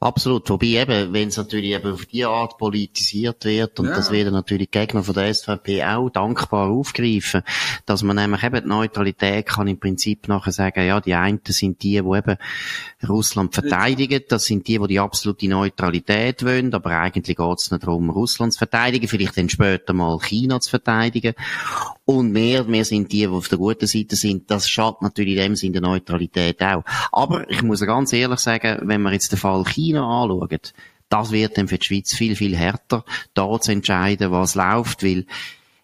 Absolut. 0.00 0.48
Wobei 0.48 0.66
eben, 0.66 1.12
wenn 1.12 1.26
es 1.26 1.38
natürlich 1.38 1.72
eben 1.72 1.92
auf 1.92 2.06
die 2.06 2.24
Art 2.24 2.56
politisiert 2.56 3.44
wird, 3.44 3.80
und 3.80 3.86
ja. 3.86 3.96
das 3.96 4.12
werden 4.12 4.32
natürlich 4.32 4.70
die 4.70 4.78
Gegner 4.78 5.02
von 5.02 5.12
der 5.12 5.34
SVP 5.34 5.82
auch 5.82 6.08
dankbar 6.08 6.70
aufgreifen, 6.70 7.42
dass 7.84 8.04
man 8.04 8.14
nämlich 8.14 8.44
eben 8.44 8.62
die 8.62 8.68
Neutralität 8.68 9.46
kann 9.46 9.66
im 9.66 9.80
Prinzip 9.80 10.28
nachher 10.28 10.52
sagen, 10.52 10.86
ja, 10.86 11.00
die 11.00 11.14
einen 11.14 11.40
sind 11.48 11.82
die, 11.82 12.00
die 12.00 12.16
eben 12.16 12.36
Russland 13.08 13.54
verteidigen, 13.54 14.22
das 14.28 14.44
sind 14.44 14.68
die, 14.68 14.78
die 14.78 14.86
die 14.86 15.00
absolute 15.00 15.48
Neutralität 15.48 16.44
wollen, 16.44 16.72
aber 16.72 16.90
eigentlich 16.90 17.36
geht 17.36 17.58
es 17.58 17.72
nicht 17.72 17.82
darum, 17.82 18.10
Russland 18.10 18.52
zu 18.52 18.58
verteidigen, 18.58 19.08
vielleicht 19.08 19.36
dann 19.36 19.48
später 19.48 19.94
mal 19.94 20.20
China 20.20 20.60
zu 20.60 20.70
verteidigen. 20.70 21.34
Und 22.04 22.32
mehr, 22.32 22.64
mehr 22.64 22.86
sind 22.86 23.12
die, 23.12 23.18
die 23.18 23.26
auf 23.26 23.48
der 23.48 23.58
guten 23.58 23.86
Seite 23.86 24.16
sind. 24.16 24.50
Das 24.50 24.66
schadet 24.66 25.02
natürlich 25.02 25.36
in 25.36 25.42
dem 25.42 25.56
Sinne 25.56 25.72
der 25.72 25.82
Neutralität 25.82 26.62
auch. 26.62 26.82
Aber 27.12 27.50
ich 27.50 27.62
muss 27.62 27.80
ganz 27.80 28.14
ehrlich 28.14 28.38
sagen, 28.38 28.78
wenn 28.88 29.02
man 29.02 29.12
jetzt 29.12 29.30
den 29.30 29.38
Fall 29.38 29.62
China 29.64 29.87
anschaut, 29.96 30.74
das 31.08 31.32
wird 31.32 31.56
dann 31.56 31.68
für 31.68 31.78
die 31.78 31.86
Schweiz 31.86 32.14
viel, 32.14 32.36
viel 32.36 32.56
härter, 32.56 33.04
da 33.34 33.58
zu 33.60 33.72
entscheiden, 33.72 34.30
was 34.30 34.54
läuft, 34.54 35.02
weil, 35.02 35.26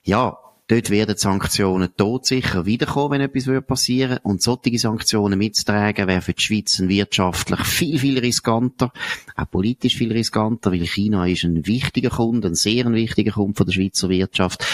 ja, 0.03 0.39
Dort 0.67 0.89
werden 0.89 1.19
Sanktionen 1.19 1.91
todsicher 1.95 2.65
wiederkommen, 2.65 3.21
wenn 3.21 3.21
etwas 3.21 3.67
passieren 3.67 4.13
würde. 4.13 4.23
Und 4.23 4.41
solche 4.41 4.79
Sanktionen 4.79 5.39
mitzutragen, 5.39 6.09
wäre 6.09 6.23
für 6.23 6.33
die 6.33 6.43
Schweiz 6.43 6.81
wirtschaftlich 6.81 7.61
viel, 7.61 7.99
viel 7.99 8.19
riskanter. 8.19 8.91
Auch 9.37 9.51
politisch 9.51 9.97
viel 9.97 10.11
riskanter, 10.11 10.73
weil 10.73 10.87
China 10.87 11.27
ist 11.27 11.45
ein 11.45 11.67
wichtiger 11.67 12.09
Kunde, 12.09 12.49
ein 12.49 12.55
sehr 12.55 12.91
wichtiger 12.91 13.33
Kunde 13.33 13.57
von 13.59 13.67
der 13.67 13.75
Schweizer 13.75 14.09
Wirtschaft 14.09 14.65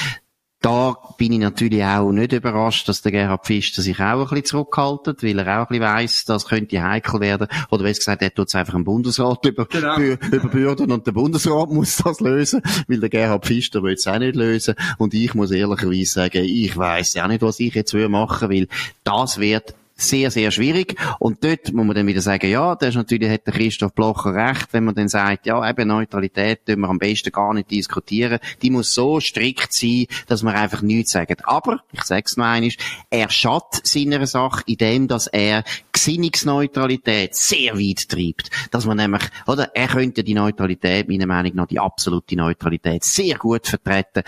da 0.61 0.97
bin 1.17 1.33
ich 1.33 1.39
natürlich 1.39 1.83
auch 1.83 2.13
nicht 2.13 2.33
überrascht, 2.33 2.87
dass 2.89 3.01
der 3.01 3.13
Gerhard 3.13 3.47
Pfister 3.47 3.81
sich 3.81 3.99
auch 3.99 4.03
ein 4.03 4.29
bisschen 4.29 4.45
zurückhaltet, 4.45 5.23
weil 5.23 5.39
er 5.39 5.63
auch 5.63 5.71
ein 5.71 5.79
bisschen 5.79 5.85
weiss, 5.85 6.25
das 6.27 6.47
könnte 6.47 6.83
heikel 6.83 7.21
werden. 7.21 7.49
Oder 7.71 7.85
wie 7.85 7.93
gesagt, 7.93 8.21
er 8.21 8.35
tut 8.35 8.49
es 8.49 8.55
einfach 8.55 8.75
im 8.75 8.85
Bundesrat 8.85 9.45
über, 9.47 9.65
genau. 9.65 9.99
überbürden 9.99 10.93
und 10.93 11.07
der 11.07 11.13
Bundesrat 11.13 11.71
muss 11.71 11.97
das 11.97 12.21
lösen, 12.21 12.61
weil 12.89 13.01
der 13.01 13.09
Gerhard 13.09 13.47
Pfister 13.47 13.83
will 13.83 13.95
es 13.95 14.07
auch 14.07 14.19
nicht 14.19 14.37
lösen. 14.37 14.75
Und 14.99 15.15
ich 15.15 15.35
muss 15.35 15.51
ehrlicherweise 15.51 16.13
sagen, 16.13 16.45
ich 16.45 16.77
weiss 16.77 17.17
auch 17.17 17.29
nicht, 17.29 17.41
was 17.41 17.59
ich 17.59 17.75
jetzt 17.75 17.95
machen 17.95 18.51
will, 18.51 18.61
weil 18.61 18.69
das 19.05 19.39
wird 19.39 19.75
sehr, 20.01 20.31
sehr 20.31 20.51
schwierig. 20.51 20.97
Und 21.19 21.45
dort 21.45 21.73
muss 21.73 21.87
man 21.87 21.95
dann 21.95 22.07
wieder 22.07 22.21
sagen, 22.21 22.51
ja, 22.51 22.75
da 22.75 22.87
ist 22.87 22.95
natürlich, 22.95 23.31
hat 23.31 23.47
der 23.47 23.55
Christoph 23.55 23.95
Blocher 23.95 24.35
recht, 24.35 24.69
wenn 24.73 24.85
man 24.85 24.95
dann 24.95 25.09
sagt, 25.09 25.47
ja, 25.47 25.69
eben 25.69 25.89
Neutralität 25.89 26.67
tun 26.67 26.81
wir 26.81 26.89
am 26.89 26.99
besten 26.99 27.33
gar 27.33 27.55
nicht 27.55 27.71
diskutieren. 27.71 28.39
Die 28.63 28.71
muss 28.71 28.95
so 28.95 29.21
strikt 29.21 29.73
sein, 29.73 30.07
dass 30.27 30.43
man 30.43 30.55
einfach 30.55 30.83
nichts 30.83 31.13
sagt. 31.13 31.47
Aber, 31.47 31.81
ich 31.93 32.03
sag's 32.03 32.37
noch 32.37 32.47
einmal, 32.47 32.71
er 33.11 33.31
schadet 33.31 33.87
seiner 33.87 34.27
Sache, 34.27 34.63
indem, 34.67 35.09
dass 35.09 35.27
er 35.27 35.65
Gesinnungsneutralität 35.93 37.35
sehr 37.35 37.75
weit 37.75 38.09
treibt. 38.09 38.51
Dass 38.71 38.87
man 38.87 38.97
nämlich, 38.97 39.23
oder, 39.47 39.71
er 39.75 39.89
könnte 39.89 40.25
die 40.25 40.35
Neutralität, 40.35 41.09
meiner 41.09 41.27
Meinung 41.27 41.55
nach, 41.55 41.67
die 41.67 41.79
absolute 41.79 42.37
Neutralität 42.37 43.05
sehr 43.05 43.37
gut 43.37 43.67
vertreten 43.67 44.23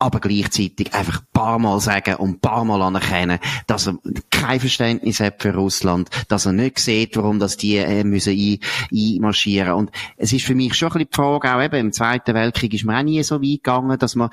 aber 0.00 0.18
gleichzeitig 0.18 0.94
einfach 0.94 1.20
ein 1.20 1.26
paar 1.32 1.58
Mal 1.58 1.78
sagen 1.78 2.16
und 2.16 2.30
ein 2.30 2.40
paar 2.40 2.64
Mal 2.64 2.80
anerkennen, 2.80 3.38
dass 3.66 3.86
er 3.86 3.98
kein 4.30 4.58
Verständnis 4.58 5.20
hat 5.20 5.42
für 5.42 5.54
Russland, 5.54 6.08
dass 6.28 6.46
er 6.46 6.52
nicht 6.52 6.78
sieht, 6.78 7.16
warum 7.16 7.38
das 7.38 7.58
die 7.58 7.76
äh, 7.76 8.02
müssen 8.02 8.32
ein, 8.32 8.58
einmarschieren. 8.92 9.74
Und 9.74 9.90
es 10.16 10.32
ist 10.32 10.46
für 10.46 10.54
mich 10.54 10.74
schon 10.74 10.88
ein 10.88 10.92
bisschen 10.94 11.08
die 11.12 11.16
Frage, 11.16 11.54
auch 11.54 11.62
eben 11.62 11.76
im 11.76 11.92
Zweiten 11.92 12.34
Weltkrieg 12.34 12.72
ist 12.72 12.84
man 12.84 12.96
auch 12.96 13.02
nie 13.02 13.22
so 13.22 13.42
weit 13.42 13.62
gegangen, 13.62 13.98
dass 13.98 14.16
man 14.16 14.30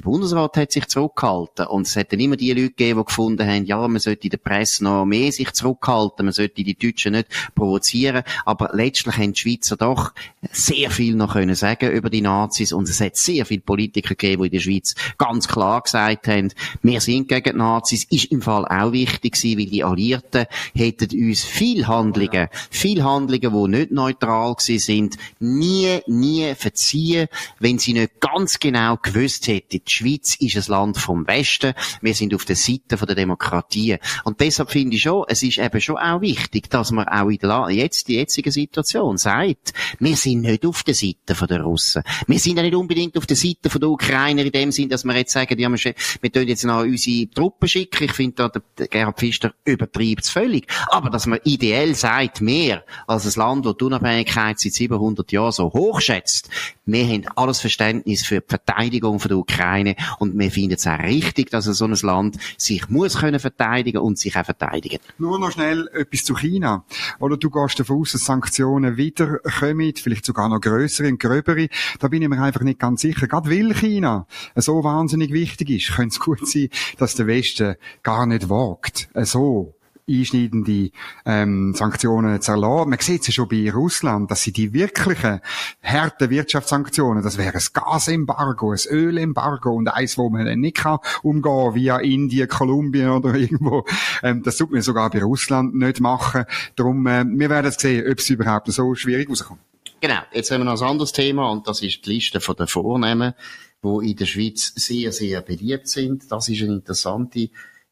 der 0.00 0.10
Bundesrat 0.10 0.56
hat 0.56 0.72
sich 0.72 0.86
zurückgehalten. 0.86 1.66
Und 1.66 1.86
es 1.86 1.94
hat 1.94 2.12
immer 2.14 2.36
die 2.36 2.52
Leute 2.52 2.68
gegeben, 2.68 3.00
die 3.00 3.04
gefunden 3.04 3.46
haben, 3.46 3.66
ja, 3.66 3.86
man 3.86 4.00
sollte 4.00 4.24
in 4.24 4.30
der 4.30 4.38
Presse 4.38 4.82
noch 4.82 5.04
mehr 5.04 5.30
sich 5.30 5.52
zurückhalten, 5.52 6.24
man 6.24 6.32
sollte 6.32 6.64
die 6.64 6.74
Deutschen 6.74 7.12
nicht 7.12 7.28
provozieren. 7.54 8.22
Aber 8.46 8.70
letztlich 8.72 9.16
haben 9.16 9.34
die 9.34 9.40
Schweizer 9.40 9.76
doch 9.76 10.12
sehr 10.50 10.90
viel 10.90 11.16
noch 11.16 11.34
können 11.34 11.54
sagen 11.54 11.90
über 11.90 12.08
die 12.08 12.22
Nazis. 12.22 12.72
Und 12.72 12.88
es 12.88 13.00
hat 13.00 13.16
sehr 13.16 13.44
viele 13.44 13.60
Politiker 13.60 14.14
gegeben, 14.14 14.42
die 14.42 14.48
in 14.48 14.52
der 14.52 14.60
Schweiz 14.60 14.94
ganz 15.18 15.46
klar 15.46 15.82
gesagt 15.82 16.28
haben, 16.28 16.50
wir 16.82 17.00
sind 17.00 17.28
gegen 17.28 17.52
die 17.52 17.58
Nazis. 17.58 18.04
Ist 18.04 18.26
im 18.26 18.40
Fall 18.40 18.64
auch 18.64 18.92
wichtig 18.92 19.34
gewesen, 19.34 19.58
weil 19.58 19.66
die 19.66 19.84
Alliierten 19.84 20.46
hätten 20.74 21.10
uns 21.10 21.44
viel 21.44 21.86
Handlungen, 21.86 22.48
viel 22.70 23.04
Handlungen, 23.04 23.52
die 23.52 23.78
nicht 23.78 23.90
neutral 23.90 24.54
gewesen 24.54 24.78
sind, 24.78 25.16
nie, 25.40 26.00
nie 26.06 26.54
verziehen, 26.54 27.28
wenn 27.58 27.78
sie 27.78 27.92
nicht 27.92 28.20
ganz 28.20 28.58
genau 28.58 28.96
gewusst 28.96 29.46
hätten, 29.46 29.82
die 29.90 29.94
Schweiz 29.94 30.36
ist 30.36 30.56
ein 30.56 30.72
Land 30.72 30.98
vom 30.98 31.26
Westen. 31.26 31.74
Wir 32.00 32.14
sind 32.14 32.34
auf 32.34 32.44
der 32.44 32.56
Seite 32.56 32.96
der 32.96 33.14
Demokratie. 33.14 33.98
Und 34.24 34.40
deshalb 34.40 34.70
finde 34.70 34.96
ich 34.96 35.02
schon, 35.02 35.24
es 35.28 35.42
ist 35.42 35.58
eben 35.58 35.80
schon 35.80 35.98
auch 35.98 36.20
wichtig, 36.20 36.70
dass 36.70 36.90
man 36.90 37.08
auch 37.08 37.28
in 37.28 37.38
der 37.38 37.68
jetzt, 37.70 38.08
die 38.08 38.14
jetzige 38.14 38.52
Situation 38.52 39.18
sagt, 39.18 39.72
wir 39.98 40.16
sind 40.16 40.42
nicht 40.42 40.64
auf 40.64 40.82
der 40.82 40.94
Seite 40.94 41.46
der 41.48 41.62
Russen. 41.62 42.02
Wir 42.26 42.38
sind 42.38 42.56
ja 42.56 42.62
nicht 42.62 42.74
unbedingt 42.74 43.16
auf 43.18 43.26
der 43.26 43.36
Seite 43.36 43.78
der 43.78 43.88
Ukrainer 43.88 44.44
in 44.44 44.52
dem 44.52 44.72
Sinn, 44.72 44.88
dass 44.88 45.04
wir 45.04 45.16
jetzt 45.16 45.32
sagen, 45.32 45.58
ja, 45.58 45.68
wir, 45.68 45.94
wir 46.20 46.42
jetzt 46.44 46.64
noch 46.64 46.82
unsere 46.82 47.30
Truppen 47.30 47.68
schicken. 47.68 48.04
Ich 48.04 48.12
finde 48.12 48.50
da, 48.76 48.86
Gerhard 48.86 49.18
Pfister 49.18 49.52
übertreibt 49.64 50.24
es 50.24 50.30
völlig. 50.30 50.66
Aber 50.88 51.10
dass 51.10 51.26
man 51.26 51.40
ideell 51.44 51.94
sagt, 51.94 52.40
mehr 52.40 52.84
als 53.06 53.26
ein 53.26 53.40
Land, 53.40 53.66
das 53.66 53.76
die 53.76 53.84
Unabhängigkeit 53.84 54.58
seit 54.58 54.72
700 54.72 55.32
Jahren 55.32 55.52
so 55.52 55.72
hoch 55.72 56.00
schätzt, 56.00 56.48
wir 56.86 57.06
haben 57.06 57.24
alles 57.36 57.60
Verständnis 57.60 58.26
für 58.26 58.40
die 58.40 58.48
Verteidigung 58.48 59.18
der 59.18 59.36
Ukraine 59.38 59.69
Ukraine. 59.70 59.96
Und 60.18 60.38
wir 60.38 60.50
finden 60.50 60.74
es 60.74 60.86
auch 60.86 60.98
richtig, 60.98 61.50
dass 61.50 61.64
so 61.64 61.84
ein 61.84 61.94
Land 62.02 62.36
sich 62.56 62.88
muss 62.88 63.18
können 63.18 63.40
verteidigen 63.40 63.98
und 63.98 64.18
sich 64.18 64.36
auch 64.36 64.44
verteidigen. 64.44 64.98
Nur 65.18 65.38
noch 65.38 65.52
schnell 65.52 65.88
etwas 65.92 66.24
zu 66.24 66.34
China. 66.34 66.84
Oder 67.18 67.36
du 67.36 67.50
gehst 67.50 67.80
davon 67.80 68.00
aus, 68.00 68.12
dass 68.12 68.24
Sanktionen 68.24 68.96
wiederkommen, 68.96 69.92
vielleicht 69.96 70.24
sogar 70.24 70.48
noch 70.48 70.60
größere 70.60 71.08
und 71.08 71.20
gröbere. 71.20 71.68
Da 71.98 72.08
bin 72.08 72.22
ich 72.22 72.28
mir 72.28 72.42
einfach 72.42 72.62
nicht 72.62 72.78
ganz 72.78 73.02
sicher. 73.02 73.26
Gerade 73.26 73.50
weil 73.50 73.74
China 73.74 74.26
so 74.56 74.82
wahnsinnig 74.84 75.32
wichtig 75.32 75.70
ist, 75.70 75.96
könnte 75.96 76.14
es 76.14 76.20
gut 76.20 76.46
sein, 76.46 76.68
dass 76.98 77.14
der 77.14 77.26
Westen 77.26 77.76
gar 78.02 78.26
nicht 78.26 78.48
wagt, 78.48 79.08
so 79.14 79.74
einschneidende 80.10 80.90
ähm, 81.24 81.74
Sanktionen 81.74 82.40
zu 82.40 82.52
erlassen. 82.52 82.90
Man 82.90 82.98
sieht 82.98 83.22
es 83.22 83.28
ja 83.28 83.32
schon 83.32 83.48
bei 83.48 83.70
Russland, 83.70 84.30
dass 84.30 84.42
sie 84.42 84.52
die 84.52 84.72
wirklichen 84.72 85.40
harten 85.82 86.30
Wirtschaftssanktionen, 86.30 87.22
das 87.22 87.38
wäre 87.38 87.54
ein 87.54 87.66
Gasembargo, 87.72 88.72
ein 88.72 88.78
Ölembargo 88.90 89.72
und 89.72 89.88
eins, 89.88 90.18
wo 90.18 90.28
man 90.30 90.46
dann 90.46 90.60
nicht 90.60 90.78
kann 90.78 90.98
umgehen 91.22 91.74
via 91.74 91.98
Indien, 91.98 92.48
Kolumbien 92.48 93.10
oder 93.10 93.34
irgendwo. 93.34 93.84
Ähm, 94.22 94.42
das 94.42 94.56
tut 94.56 94.70
man 94.70 94.82
sogar 94.82 95.10
bei 95.10 95.22
Russland 95.22 95.74
nicht 95.74 96.00
machen. 96.00 96.44
Darum, 96.76 97.06
äh, 97.06 97.24
wir 97.26 97.50
werden 97.50 97.70
sehen, 97.70 98.10
ob 98.10 98.18
es 98.18 98.30
überhaupt 98.30 98.70
so 98.72 98.94
schwierig 98.94 99.28
rauskommt. 99.28 99.60
Genau. 100.00 100.20
Jetzt 100.32 100.50
haben 100.50 100.60
wir 100.62 100.64
noch 100.64 100.80
ein 100.80 100.88
anderes 100.88 101.12
Thema 101.12 101.50
und 101.50 101.68
das 101.68 101.82
ist 101.82 102.06
die 102.06 102.14
Liste 102.14 102.38
der 102.38 102.66
Vornehmen, 102.66 103.34
die 103.82 104.10
in 104.10 104.16
der 104.16 104.26
Schweiz 104.26 104.72
sehr, 104.74 105.12
sehr 105.12 105.42
beliebt 105.42 105.88
sind. 105.88 106.30
Das 106.30 106.48
ist 106.48 106.62
eine 106.62 106.74
interessante 106.74 107.50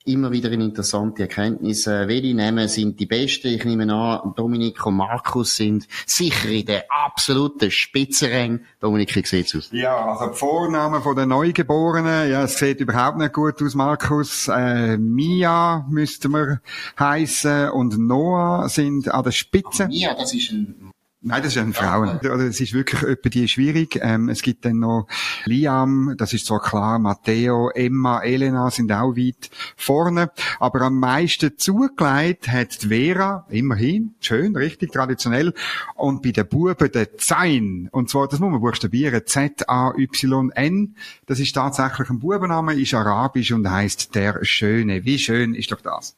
immer 0.09 0.33
wieder 0.33 0.51
eine 0.51 0.65
interessante 0.65 1.23
Erkenntnis. 1.23 1.87
Äh, 1.87 2.09
welche 2.09 2.35
Namen 2.35 2.69
sind 2.69 2.99
die 2.99 3.07
besten? 3.07 3.49
Ich 3.49 3.65
nehme 3.65 3.93
an, 3.93 4.33
Dominik 4.35 4.85
und 4.87 4.97
Markus 4.97 5.57
sind 5.57 5.87
sicher 6.07 6.49
in 6.49 6.67
der 6.67 6.87
absoluten 6.91 7.71
Spitzenrang. 7.71 8.61
Dominik, 8.81 9.15
wie 9.15 9.27
sieht's 9.27 9.55
aus? 9.55 9.69
Ja, 9.73 9.97
also 10.07 10.33
die 10.33 10.37
Vornamen 10.37 11.03
von 11.03 11.17
den 11.17 11.29
Neugeborenen, 11.29 12.31
ja, 12.31 12.45
es 12.45 12.59
sieht 12.59 12.81
überhaupt 12.81 13.19
nicht 13.19 13.33
gut 13.33 13.63
aus, 13.63 13.75
Markus. 13.75 14.49
Äh, 14.49 14.97
Mia 14.97 15.87
müsste 15.91 16.29
man 16.29 16.61
heißen 16.99 17.71
und 17.71 17.99
Noah 17.99 18.69
sind 18.69 19.13
an 19.13 19.25
der 19.25 19.33
Spitze. 19.33 19.85
Ah, 19.85 19.89
Mia, 19.89 20.15
das 20.15 20.35
ist 20.35 20.51
ein 20.51 20.93
Nein, 21.21 21.43
das 21.43 21.57
ist 21.57 21.59
ein 21.61 21.73
Frauen. 21.73 22.19
Oder 22.19 22.47
es 22.47 22.61
ist 22.61 22.73
wirklich 22.73 23.03
etwa 23.03 23.29
die 23.29 23.49
schwierig. 23.49 23.99
Ähm, 24.01 24.29
es 24.29 24.41
gibt 24.41 24.65
dann 24.65 24.79
noch 24.79 25.09
Liam, 25.47 26.15
das 26.17 26.33
ist 26.33 26.47
zwar 26.47 26.63
klar, 26.63 27.01
Matteo, 27.01 27.71
Emma, 27.71 28.21
Elena 28.21 28.71
sind 28.71 28.93
auch 28.93 29.17
weit 29.17 29.51
vorne. 29.77 30.31
Aber 30.61 30.83
am 30.83 31.01
meisten 31.01 31.59
zugelegt 31.59 32.47
hat 32.47 32.85
die 32.85 32.89
Vera, 32.89 33.47
immerhin, 33.49 34.15
schön, 34.21 34.55
richtig 34.55 34.93
traditionell. 34.93 35.55
Und 35.97 36.23
bei 36.23 36.31
den 36.31 36.47
Buben 36.47 36.93
der 36.93 37.17
Zain. 37.19 37.89
Und 37.91 38.11
zwar, 38.11 38.29
das 38.29 38.39
muss 38.39 38.53
man 38.53 38.61
buchstabieren, 38.61 39.27
Z-A-Y-N. 39.27 40.97
Das 41.27 41.41
ist 41.41 41.53
tatsächlich 41.53 42.11
ein 42.11 42.21
Bubenname, 42.21 42.75
ist 42.75 42.95
arabisch 42.95 43.51
und 43.51 43.69
heißt 43.69 44.15
der 44.15 44.45
Schöne. 44.45 45.05
Wie 45.05 45.19
schön 45.19 45.55
ist 45.55 45.73
doch 45.73 45.81
das? 45.81 46.17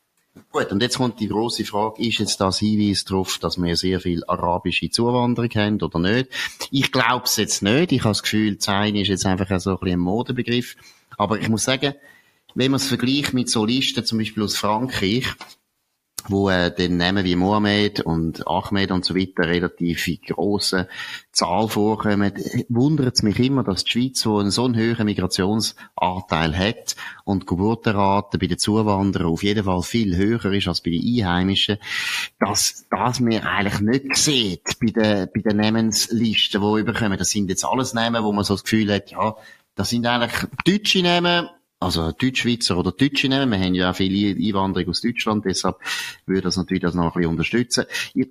Gut, 0.53 0.71
und 0.71 0.81
jetzt 0.81 0.97
kommt 0.97 1.19
die 1.19 1.29
große 1.29 1.65
Frage, 1.65 2.03
ist 2.03 2.19
jetzt 2.19 2.41
das 2.41 2.59
Hinweis 2.59 3.05
darauf, 3.05 3.38
dass 3.38 3.61
wir 3.61 3.77
sehr 3.77 4.01
viel 4.01 4.23
arabische 4.27 4.88
Zuwanderung 4.90 5.51
haben 5.55 5.83
oder 5.83 5.99
nicht? 5.99 6.31
Ich 6.71 6.93
glaube 6.93 7.25
es 7.25 7.37
jetzt 7.37 7.62
nicht. 7.62 7.93
Ich 7.93 8.01
habe 8.01 8.11
das 8.11 8.23
Gefühl, 8.23 8.59
Zayn 8.59 8.95
ist 8.97 9.09
jetzt 9.09 9.27
einfach 9.27 9.47
so 9.61 9.71
ein 9.71 9.79
bisschen 9.79 9.99
ein 9.99 10.05
Modebegriff. 10.05 10.77
Aber 11.16 11.40
ich 11.40 11.49
muss 11.49 11.64
sagen, 11.64 11.95
wenn 12.55 12.71
man 12.71 12.81
es 12.81 12.87
vergleicht 12.87 13.33
mit 13.33 13.49
so 13.51 13.64
Listen, 13.64 14.05
zum 14.05 14.19
Beispiel 14.19 14.43
aus 14.43 14.57
Frankreich, 14.57 15.27
wo 16.28 16.50
äh, 16.50 16.74
den 16.74 16.96
Namen 16.96 17.24
wie 17.24 17.37
Mohammed 17.37 18.00
und 18.00 18.46
Ahmed 18.46 18.90
und 18.90 19.04
so 19.04 19.14
weiter 19.14 19.48
relativ 19.48 20.09
grosse 20.26 20.88
Zahl 21.33 21.68
vorkommen, 21.68 22.33
wundert 22.68 23.14
es 23.14 23.22
mich 23.22 23.38
immer, 23.38 23.62
dass 23.62 23.85
die 23.85 23.90
Schweiz, 23.90 24.26
wo 24.26 24.38
einen 24.38 24.50
so 24.50 24.64
einen 24.64 24.76
höheren 24.76 25.06
Migrationsanteil 25.06 26.56
hat 26.56 26.96
und 27.24 27.46
Geburtenrate 27.46 28.38
bei 28.38 28.46
den 28.46 28.59
Zuwanderern 28.59 29.28
auf 29.28 29.42
jeden 29.42 29.64
Fall 29.64 29.83
viel 29.83 30.16
höher 30.16 30.44
ist 30.52 30.68
als 30.68 30.80
bei 30.80 30.90
den 30.90 31.02
Einheimischen, 31.02 31.78
dass 32.38 32.87
das 32.90 33.20
mir 33.20 33.46
eigentlich 33.46 33.80
nicht 33.80 34.16
sieht 34.16 34.78
bei 34.80 34.87
den, 34.88 35.28
bei 35.35 35.40
den 35.40 35.56
Namenslisten, 35.56 36.61
die 36.61 36.80
überkommen. 36.80 37.18
Das 37.18 37.30
sind 37.30 37.48
jetzt 37.48 37.64
alles 37.64 37.94
Namen, 37.94 38.24
wo 38.24 38.33
man 38.33 38.44
so 38.44 38.54
das 38.54 38.64
Gefühl 38.64 38.92
hat, 38.92 39.11
ja, 39.11 39.37
das 39.74 39.90
sind 39.90 40.06
eigentlich 40.06 40.50
deutsche 40.64 41.02
Namen, 41.02 41.48
also 41.81 42.12
Deutschschweizer 42.12 42.77
oder 42.79 42.93
Deutsche 42.93 43.29
nehmen. 43.29 43.51
Wir 43.51 43.59
haben 43.59 43.75
ja 43.75 43.90
auch 43.90 43.97
viele 43.97 44.37
Einwanderung 44.38 44.90
aus 44.90 45.01
Deutschland, 45.01 45.45
deshalb 45.47 45.77
würde 46.27 46.43
das 46.43 46.57
natürlich 46.57 46.83
das 46.83 46.95
noch 46.95 47.07
ein 47.07 47.12
bisschen 47.12 47.31
unterstützen. 47.31 47.87
Ich 48.14 48.29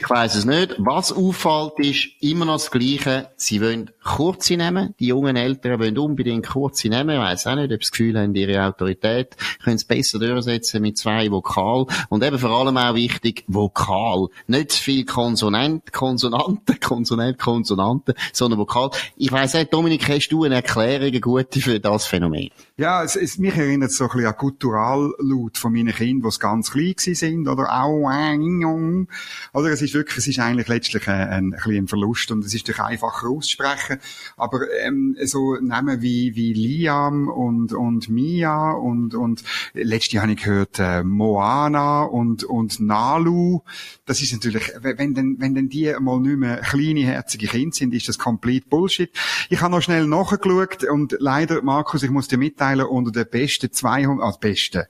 ich 0.00 0.08
weiß 0.08 0.36
es 0.36 0.44
nicht. 0.44 0.76
Was 0.78 1.12
auffällt, 1.12 1.72
ist 1.78 2.08
immer 2.20 2.44
noch 2.44 2.54
das 2.54 2.70
Gleiche. 2.70 3.30
Sie 3.36 3.60
wollen 3.60 3.90
kurze 4.04 4.56
nehmen. 4.56 4.94
Die 5.00 5.08
jungen 5.08 5.34
Eltern 5.34 5.80
wollen 5.80 5.98
unbedingt 5.98 6.46
kurze 6.46 6.88
nehmen. 6.88 7.16
Ich 7.16 7.18
weiss 7.18 7.46
auch 7.48 7.56
nicht, 7.56 7.72
ob 7.72 7.72
sie 7.72 7.78
das 7.78 7.90
Gefühl 7.90 8.18
haben, 8.18 8.34
ihre 8.34 8.64
Autorität 8.64 9.36
können 9.62 9.76
es 9.76 9.84
besser 9.84 10.20
durchsetzen 10.20 10.82
mit 10.82 10.98
zwei 10.98 11.30
Vokal. 11.32 11.86
Und 12.10 12.22
eben 12.22 12.38
vor 12.38 12.50
allem 12.50 12.76
auch 12.76 12.94
wichtig, 12.94 13.42
Vokal. 13.48 14.28
Nicht 14.46 14.72
zu 14.72 14.82
viel 14.84 15.04
Konsonant, 15.04 15.92
Konsonanten, 15.92 16.78
Konsonant, 16.80 17.38
Konsonanten, 17.38 18.14
sondern 18.32 18.60
Vokal. 18.60 18.90
Ich 19.16 19.32
weiss 19.32 19.54
nicht, 19.54 19.74
Dominik, 19.74 20.08
hast 20.08 20.28
du 20.28 20.44
eine 20.44 20.56
Erklärung, 20.56 21.08
eine 21.08 21.20
gute 21.20 21.60
für 21.60 21.80
das 21.80 22.06
Phänomen? 22.06 22.50
Ja, 22.76 23.02
es, 23.02 23.16
es, 23.16 23.38
mich 23.38 23.56
erinnert 23.56 23.90
so 23.90 24.04
ein 24.04 24.10
bisschen 24.10 24.26
an 24.26 24.36
Kulturallaut 24.36 25.58
von 25.58 25.72
meinen 25.72 25.92
Kindern, 25.92 26.30
die 26.30 26.38
ganz 26.38 26.70
klein 26.70 26.94
sind, 26.96 27.48
oder 27.48 27.68
au, 27.72 28.08
äh, 28.08 29.06
oder 29.52 29.68
es 29.70 29.87
ist 29.88 29.94
wirklich, 29.94 30.18
es 30.18 30.26
ist 30.26 30.38
eigentlich 30.38 30.68
letztlich 30.68 31.08
ein, 31.08 31.28
ein, 31.28 31.54
ein, 31.54 31.76
ein 31.76 31.88
Verlust 31.88 32.30
und 32.30 32.44
es 32.44 32.54
ist 32.54 32.68
durch 32.68 32.80
einfacher 32.80 33.28
auszusprechen. 33.28 33.98
Aber 34.36 34.60
ähm, 34.82 35.16
so 35.24 35.56
Namen 35.56 36.02
wie, 36.02 36.34
wie 36.34 36.52
Liam 36.52 37.28
und, 37.28 37.72
und 37.72 38.08
Mia 38.08 38.72
und, 38.72 39.14
und 39.14 39.42
letztes 39.74 40.20
habe 40.20 40.32
ich 40.32 40.42
gehört 40.42 40.78
äh, 40.78 41.02
Moana 41.02 42.02
und, 42.02 42.44
und 42.44 42.80
Nalu. 42.80 43.60
Das 44.06 44.22
ist 44.22 44.32
natürlich, 44.32 44.72
wenn 44.80 45.14
denn, 45.14 45.36
wenn 45.38 45.54
denn 45.54 45.68
die 45.68 45.94
mal 46.00 46.20
nicht 46.20 46.38
mehr 46.38 46.58
kleine, 46.58 47.00
herzige 47.00 47.46
Kinder 47.46 47.74
sind, 47.74 47.94
ist 47.94 48.08
das 48.08 48.18
komplett 48.18 48.68
Bullshit. 48.68 49.10
Ich 49.48 49.60
habe 49.60 49.72
noch 49.72 49.82
schnell 49.82 50.06
nachgeschaut 50.06 50.84
und 50.84 51.16
leider, 51.18 51.62
Markus, 51.62 52.02
ich 52.02 52.10
muss 52.10 52.28
dir 52.28 52.38
mitteilen, 52.38 52.86
unter 52.86 53.10
den 53.10 53.28
besten 53.30 53.72
200, 53.72 54.24
also 54.24 54.38
besten, 54.38 54.84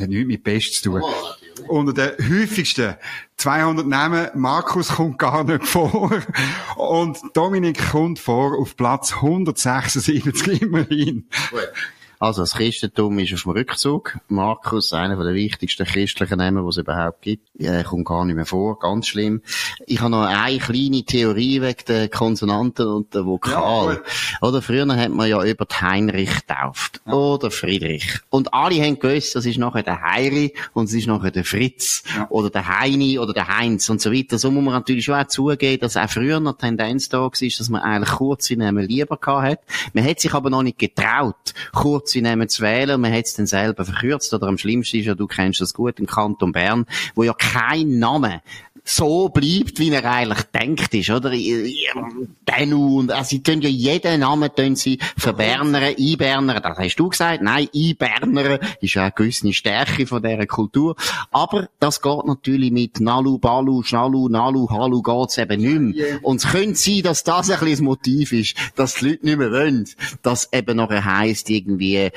hat 0.00 0.08
nichts 0.08 0.26
mit 0.26 0.42
Best 0.42 0.74
zu 0.74 0.90
tun. 0.90 1.02
Oh, 1.02 1.68
unter 1.68 1.92
den 1.92 2.28
häufigsten 2.28 2.94
200 3.36 3.86
Namen, 3.86 4.28
Markus 4.34 4.88
kommt 4.88 5.18
gar 5.18 5.44
nicht 5.44 5.64
vor. 5.64 6.10
Und 6.76 7.18
Dominik 7.34 7.90
kommt 7.90 8.18
vor 8.18 8.58
auf 8.58 8.76
Platz 8.76 9.14
176 9.14 10.62
immerhin. 10.62 11.28
Also, 12.20 12.42
das 12.42 12.54
Christentum 12.54 13.18
ist 13.20 13.32
auf 13.34 13.42
dem 13.42 13.52
Rückzug. 13.52 14.18
Markus, 14.28 14.92
einer 14.92 15.22
der 15.22 15.34
wichtigsten 15.34 15.86
christlichen 15.86 16.38
Namen, 16.38 16.64
die 16.64 16.68
es 16.68 16.76
überhaupt 16.76 17.22
gibt, 17.22 17.48
äh, 17.60 17.84
kommt 17.84 18.06
gar 18.06 18.24
nicht 18.24 18.34
mehr 18.34 18.46
vor. 18.46 18.78
Ganz 18.78 19.06
schlimm. 19.06 19.42
Ich 19.86 20.00
habe 20.00 20.10
noch 20.10 20.22
eine 20.22 20.58
kleine 20.58 21.04
Theorie 21.04 21.62
wegen 21.62 21.84
der 21.86 22.08
Konsonanten 22.08 22.88
und 22.88 23.14
der 23.14 23.24
Vokal. 23.24 24.02
Ja, 24.02 24.48
oder 24.48 24.62
früher 24.62 24.86
hat 24.96 25.10
man 25.10 25.28
ja 25.28 25.44
über 25.44 25.66
Heinrich 25.80 26.46
getauft. 26.46 27.00
Ja. 27.06 27.12
Oder 27.12 27.50
Friedrich. 27.50 28.18
Und 28.30 28.52
alle 28.52 28.82
haben 28.82 28.98
gewusst, 28.98 29.36
das 29.36 29.46
ist 29.46 29.58
nachher 29.58 29.82
der 29.82 30.02
Heiri 30.02 30.54
und 30.72 30.86
es 30.86 30.94
ist 30.94 31.06
nachher 31.06 31.30
der 31.30 31.44
Fritz. 31.44 32.02
Ja. 32.16 32.26
Oder 32.30 32.50
der 32.50 32.80
Heini 32.80 33.18
oder 33.18 33.32
der 33.32 33.48
Heinz 33.48 33.88
und 33.88 34.00
so 34.00 34.12
weiter. 34.12 34.38
So 34.38 34.50
muss 34.50 34.64
man 34.64 34.74
natürlich 34.74 35.04
schon 35.04 35.14
auch 35.14 35.26
zugeben, 35.28 35.80
dass 35.80 35.96
auch 35.96 36.10
früher 36.10 36.40
noch 36.40 36.58
Tendenz 36.58 37.08
da 37.08 37.20
war, 37.20 37.30
dass 37.30 37.68
man 37.68 37.82
eigentlich 37.82 38.10
kurze 38.10 38.56
Namen 38.56 38.86
lieber 38.86 39.16
gehabt 39.16 39.46
hat. 39.46 39.60
Man 39.92 40.04
hat 40.04 40.20
sich 40.20 40.34
aber 40.34 40.50
noch 40.50 40.62
nicht 40.62 40.78
getraut, 40.78 41.54
kurze 42.08 42.22
Namen 42.22 42.48
zu 42.48 42.62
wählen. 42.62 42.98
Man 42.98 43.12
hat 43.12 43.26
es 43.26 43.34
dann 43.34 43.46
selber 43.46 43.84
verkürzt. 43.84 44.32
Oder 44.32 44.46
am 44.46 44.56
schlimmsten 44.56 44.98
ist 44.98 45.06
ja, 45.06 45.14
du 45.14 45.26
kennst 45.26 45.60
das 45.60 45.74
gut, 45.74 46.00
im 46.00 46.06
Kanton 46.06 46.52
Bern, 46.52 46.86
wo 47.14 47.22
ja 47.22 47.34
kein 47.34 47.98
Name 47.98 48.40
so 48.88 49.28
bleibt, 49.28 49.78
wie 49.78 49.90
er 49.90 50.04
eigentlich 50.04 50.42
denkt 50.44 50.94
ist, 50.94 51.10
oder? 51.10 51.30
Denu 51.30 52.98
und, 52.98 53.12
also, 53.12 53.28
sie 53.28 53.42
tun 53.42 53.60
ja 53.60 53.68
jeden 53.68 54.20
Namen 54.20 54.50
tun 54.54 54.76
sie 54.76 54.98
verbernern, 55.16 55.94
einbernern. 55.98 56.62
Das 56.62 56.78
hast 56.78 56.96
du 56.96 57.08
gesagt. 57.08 57.42
Nein, 57.42 57.68
einbernern 57.74 58.58
ist 58.80 58.94
ja 58.94 59.02
eine 59.02 59.12
gewisse 59.12 59.52
Stärke 59.52 60.06
von 60.06 60.22
dieser 60.22 60.46
Kultur. 60.46 60.96
Aber 61.30 61.68
das 61.80 62.00
geht 62.00 62.24
natürlich 62.26 62.72
mit 62.72 63.00
Nalu, 63.00 63.38
Balu, 63.38 63.82
Schnalu, 63.82 64.28
Nalu, 64.28 64.68
Halu 64.70 65.02
geht's 65.02 65.38
eben 65.38 65.60
nicht 65.60 65.96
mehr. 65.96 66.18
Und 66.22 66.42
es 66.42 66.50
könnte 66.50 66.76
sein, 66.76 67.02
dass 67.02 67.24
das 67.24 67.50
ein 67.50 67.58
bisschen 67.58 67.70
das 67.70 67.80
Motiv 67.80 68.32
ist, 68.32 68.54
dass 68.74 68.94
die 68.94 69.10
Leute 69.10 69.26
nicht 69.26 69.38
mehr 69.38 69.50
wollen, 69.50 69.88
dass 70.22 70.52
eben 70.52 70.76
nachher 70.76 71.04
heisst 71.04 71.50
irgendwie, 71.50 71.96
äh, 71.96 72.10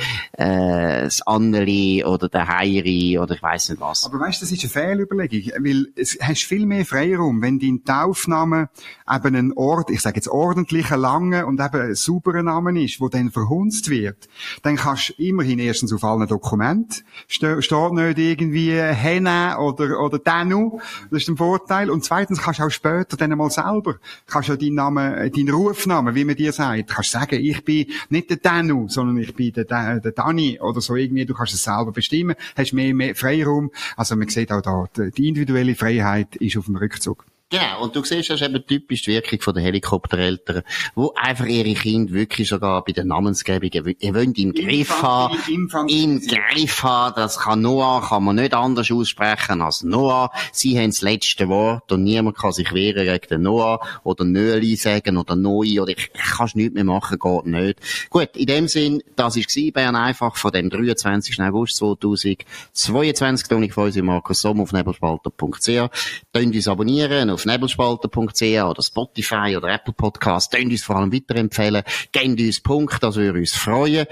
das 1.03 1.21
Anneli 1.27 2.03
oder 2.05 2.29
der 2.29 2.47
Heiri 2.47 3.19
oder 3.19 3.35
ich 3.35 3.43
weiss 3.43 3.69
nicht 3.69 3.81
was. 3.81 4.05
Aber 4.05 4.19
weißt, 4.19 4.41
du, 4.41 4.45
das 4.45 4.51
ist 4.51 4.63
eine 4.63 4.69
Fehlüberlegung, 4.69 5.65
weil 5.65 5.87
es 5.95 6.17
hast 6.21 6.43
viel 6.43 6.60
mehr 6.65 6.85
Freiraum, 6.85 7.41
wenn 7.41 7.59
dein 7.59 7.83
Taufname 7.83 8.69
eben 9.09 9.35
ein 9.35 9.53
Ort, 9.53 9.89
ich 9.89 10.01
sage 10.01 10.15
jetzt 10.17 10.27
ordentlicher, 10.27 10.97
lange 10.97 11.45
und 11.45 11.59
eben 11.59 11.95
sauberer 11.95 12.43
Name 12.43 12.83
ist, 12.83 13.01
wo 13.01 13.09
dann 13.09 13.31
verhunzt 13.31 13.89
wird, 13.89 14.29
dann 14.63 14.75
kannst 14.75 15.09
du 15.09 15.23
immerhin 15.23 15.59
erstens 15.59 15.93
auf 15.93 16.03
allen 16.03 16.27
Dokumenten, 16.27 17.03
steht 17.27 17.91
nicht 17.91 18.17
irgendwie 18.17 18.71
Henne 18.71 19.57
oder, 19.59 19.99
oder 19.99 20.19
Danu, 20.19 20.79
das 21.09 21.23
ist 21.23 21.29
ein 21.29 21.37
Vorteil, 21.37 21.89
und 21.89 22.03
zweitens 22.03 22.41
kannst 22.41 22.59
du 22.59 22.63
auch 22.63 22.71
später 22.71 23.17
dann 23.17 23.37
mal 23.37 23.49
selber, 23.49 23.95
kannst 24.27 24.49
du 24.49 24.57
deinen 24.57 24.75
Namen, 24.75 25.13
äh, 25.13 25.29
deinen 25.29 25.49
Rufnamen, 25.49 26.15
wie 26.15 26.25
man 26.25 26.35
dir 26.35 26.51
sagt, 26.51 26.89
kannst 26.89 27.11
sagen, 27.11 27.39
ich 27.39 27.63
bin 27.63 27.87
nicht 28.09 28.29
der 28.29 28.37
Danu, 28.37 28.87
sondern 28.87 29.17
ich 29.17 29.35
bin 29.35 29.53
der, 29.53 29.65
der, 29.65 29.99
der 29.99 30.11
Dani 30.11 30.59
oder 30.59 30.81
so 30.81 30.95
irgendwie, 30.95 31.25
du 31.25 31.33
kannst 31.33 31.53
es 31.53 31.63
selber 31.63 31.91
bestimmen, 31.91 32.35
hast 32.55 32.73
mehr, 32.73 32.93
mehr 32.93 33.15
Freiraum, 33.15 33.71
also 33.97 34.15
man 34.15 34.29
sieht 34.29 34.51
auch 34.51 34.61
da, 34.61 34.85
die 34.95 35.27
individuelle 35.27 35.75
Freiheit 35.75 36.35
ist 36.41 36.57
auf 36.57 36.65
dem 36.65 36.75
Rückzug. 36.75 37.25
Genau, 37.51 37.83
und 37.83 37.93
du 37.93 38.01
siehst, 38.01 38.29
das 38.29 38.39
ist 38.39 38.47
eben 38.47 38.65
typisch 38.65 39.01
die 39.01 39.11
Wirkung 39.11 39.41
von 39.41 39.53
der 39.53 39.61
Helikoptereltern, 39.63 40.63
wo 40.95 41.13
einfach 41.17 41.45
ihre 41.45 41.73
Kinder 41.73 42.13
wirklich 42.13 42.47
sogar 42.47 42.81
bei 42.81 42.93
der 42.93 43.03
Namensgebung, 43.03 43.69
ihr 43.73 44.15
wollt 44.15 44.39
im 44.39 44.53
Griff 44.53 45.01
haben, 45.01 45.37
im 45.49 46.21
Griff 46.21 46.81
haben, 46.81 47.15
das 47.17 47.39
kann 47.39 47.61
Noah, 47.61 48.07
kann 48.07 48.23
man 48.23 48.37
nicht 48.37 48.53
anders 48.53 48.89
aussprechen 48.89 49.61
als 49.61 49.83
Noah. 49.83 50.31
Sie 50.53 50.79
haben 50.79 50.91
das 50.91 51.01
letzte 51.01 51.49
Wort 51.49 51.91
und 51.91 52.03
niemand 52.03 52.37
kann 52.37 52.53
sich 52.53 52.71
wehren 52.73 53.05
gegen 53.05 53.27
den 53.27 53.41
Noah 53.41 53.81
oder 54.05 54.23
Nöli 54.23 54.77
sagen 54.77 55.17
oder 55.17 55.35
Noi 55.35 55.81
oder 55.81 55.91
ich, 55.91 56.09
ich 56.13 56.21
kannst 56.37 56.55
nichts 56.55 56.73
mehr 56.73 56.85
machen, 56.85 57.19
geht 57.19 57.45
nicht. 57.47 57.79
Gut, 58.09 58.29
in 58.37 58.45
dem 58.45 58.69
Sinn, 58.69 59.03
das 59.17 59.35
war 59.35 59.71
Bern 59.73 59.97
einfach 59.97 60.37
von 60.37 60.51
dem 60.53 60.69
23. 60.69 61.37
August 61.41 61.75
2022, 61.75 63.49
Toni 63.49 63.69
Feusi, 63.69 64.01
Markus 64.01 64.39
Sommer 64.39 64.63
auf 64.63 64.71
nebelspalter.ch. 64.71 65.89
Könnt 66.31 66.55
uns 66.55 66.67
abonnieren 66.69 67.29
auf 67.41 67.45
nebelspalter.ch 67.45 68.41
oder 68.41 68.83
Spotify 68.83 69.55
oder 69.57 69.69
Apple 69.69 69.93
Podcast. 69.93 70.51
Könnt 70.51 70.71
uns 70.71 70.83
vor 70.83 70.97
allem 70.97 71.11
weiterempfehlen. 71.11 71.83
Gebt 72.11 72.39
uns 72.39 72.61
Punkt, 72.61 73.01
das 73.01 73.15
würde 73.15 73.39
uns 73.39 73.53
freuen. 73.53 74.05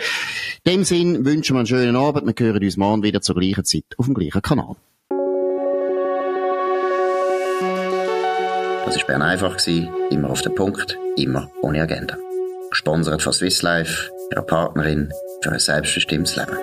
In 0.63 0.71
dem 0.71 0.83
Sinn 0.83 1.25
wünschen 1.25 1.55
wir 1.55 1.59
einen 1.59 1.67
schönen 1.67 1.95
Abend. 1.95 2.25
Wir 2.27 2.45
hören 2.45 2.63
uns 2.63 2.77
morgen 2.77 3.03
wieder 3.03 3.21
zur 3.21 3.35
gleichen 3.35 3.63
Zeit 3.65 3.85
auf 3.97 4.05
dem 4.05 4.15
gleichen 4.15 4.41
Kanal. 4.41 4.75
Das 8.85 8.97
war 8.97 9.05
Bern 9.05 9.21
einfach, 9.21 9.57
immer 10.09 10.31
auf 10.31 10.41
den 10.41 10.55
Punkt, 10.55 10.97
immer 11.15 11.51
ohne 11.61 11.81
Agenda. 11.81 12.17
Gesponsert 12.71 13.21
von 13.21 13.33
Swiss 13.33 13.61
Life, 13.61 14.09
ihrer 14.31 14.41
Partnerin 14.41 15.11
für 15.43 15.51
ein 15.51 15.59
selbstbestimmtes 15.59 16.35
Leben. 16.35 16.57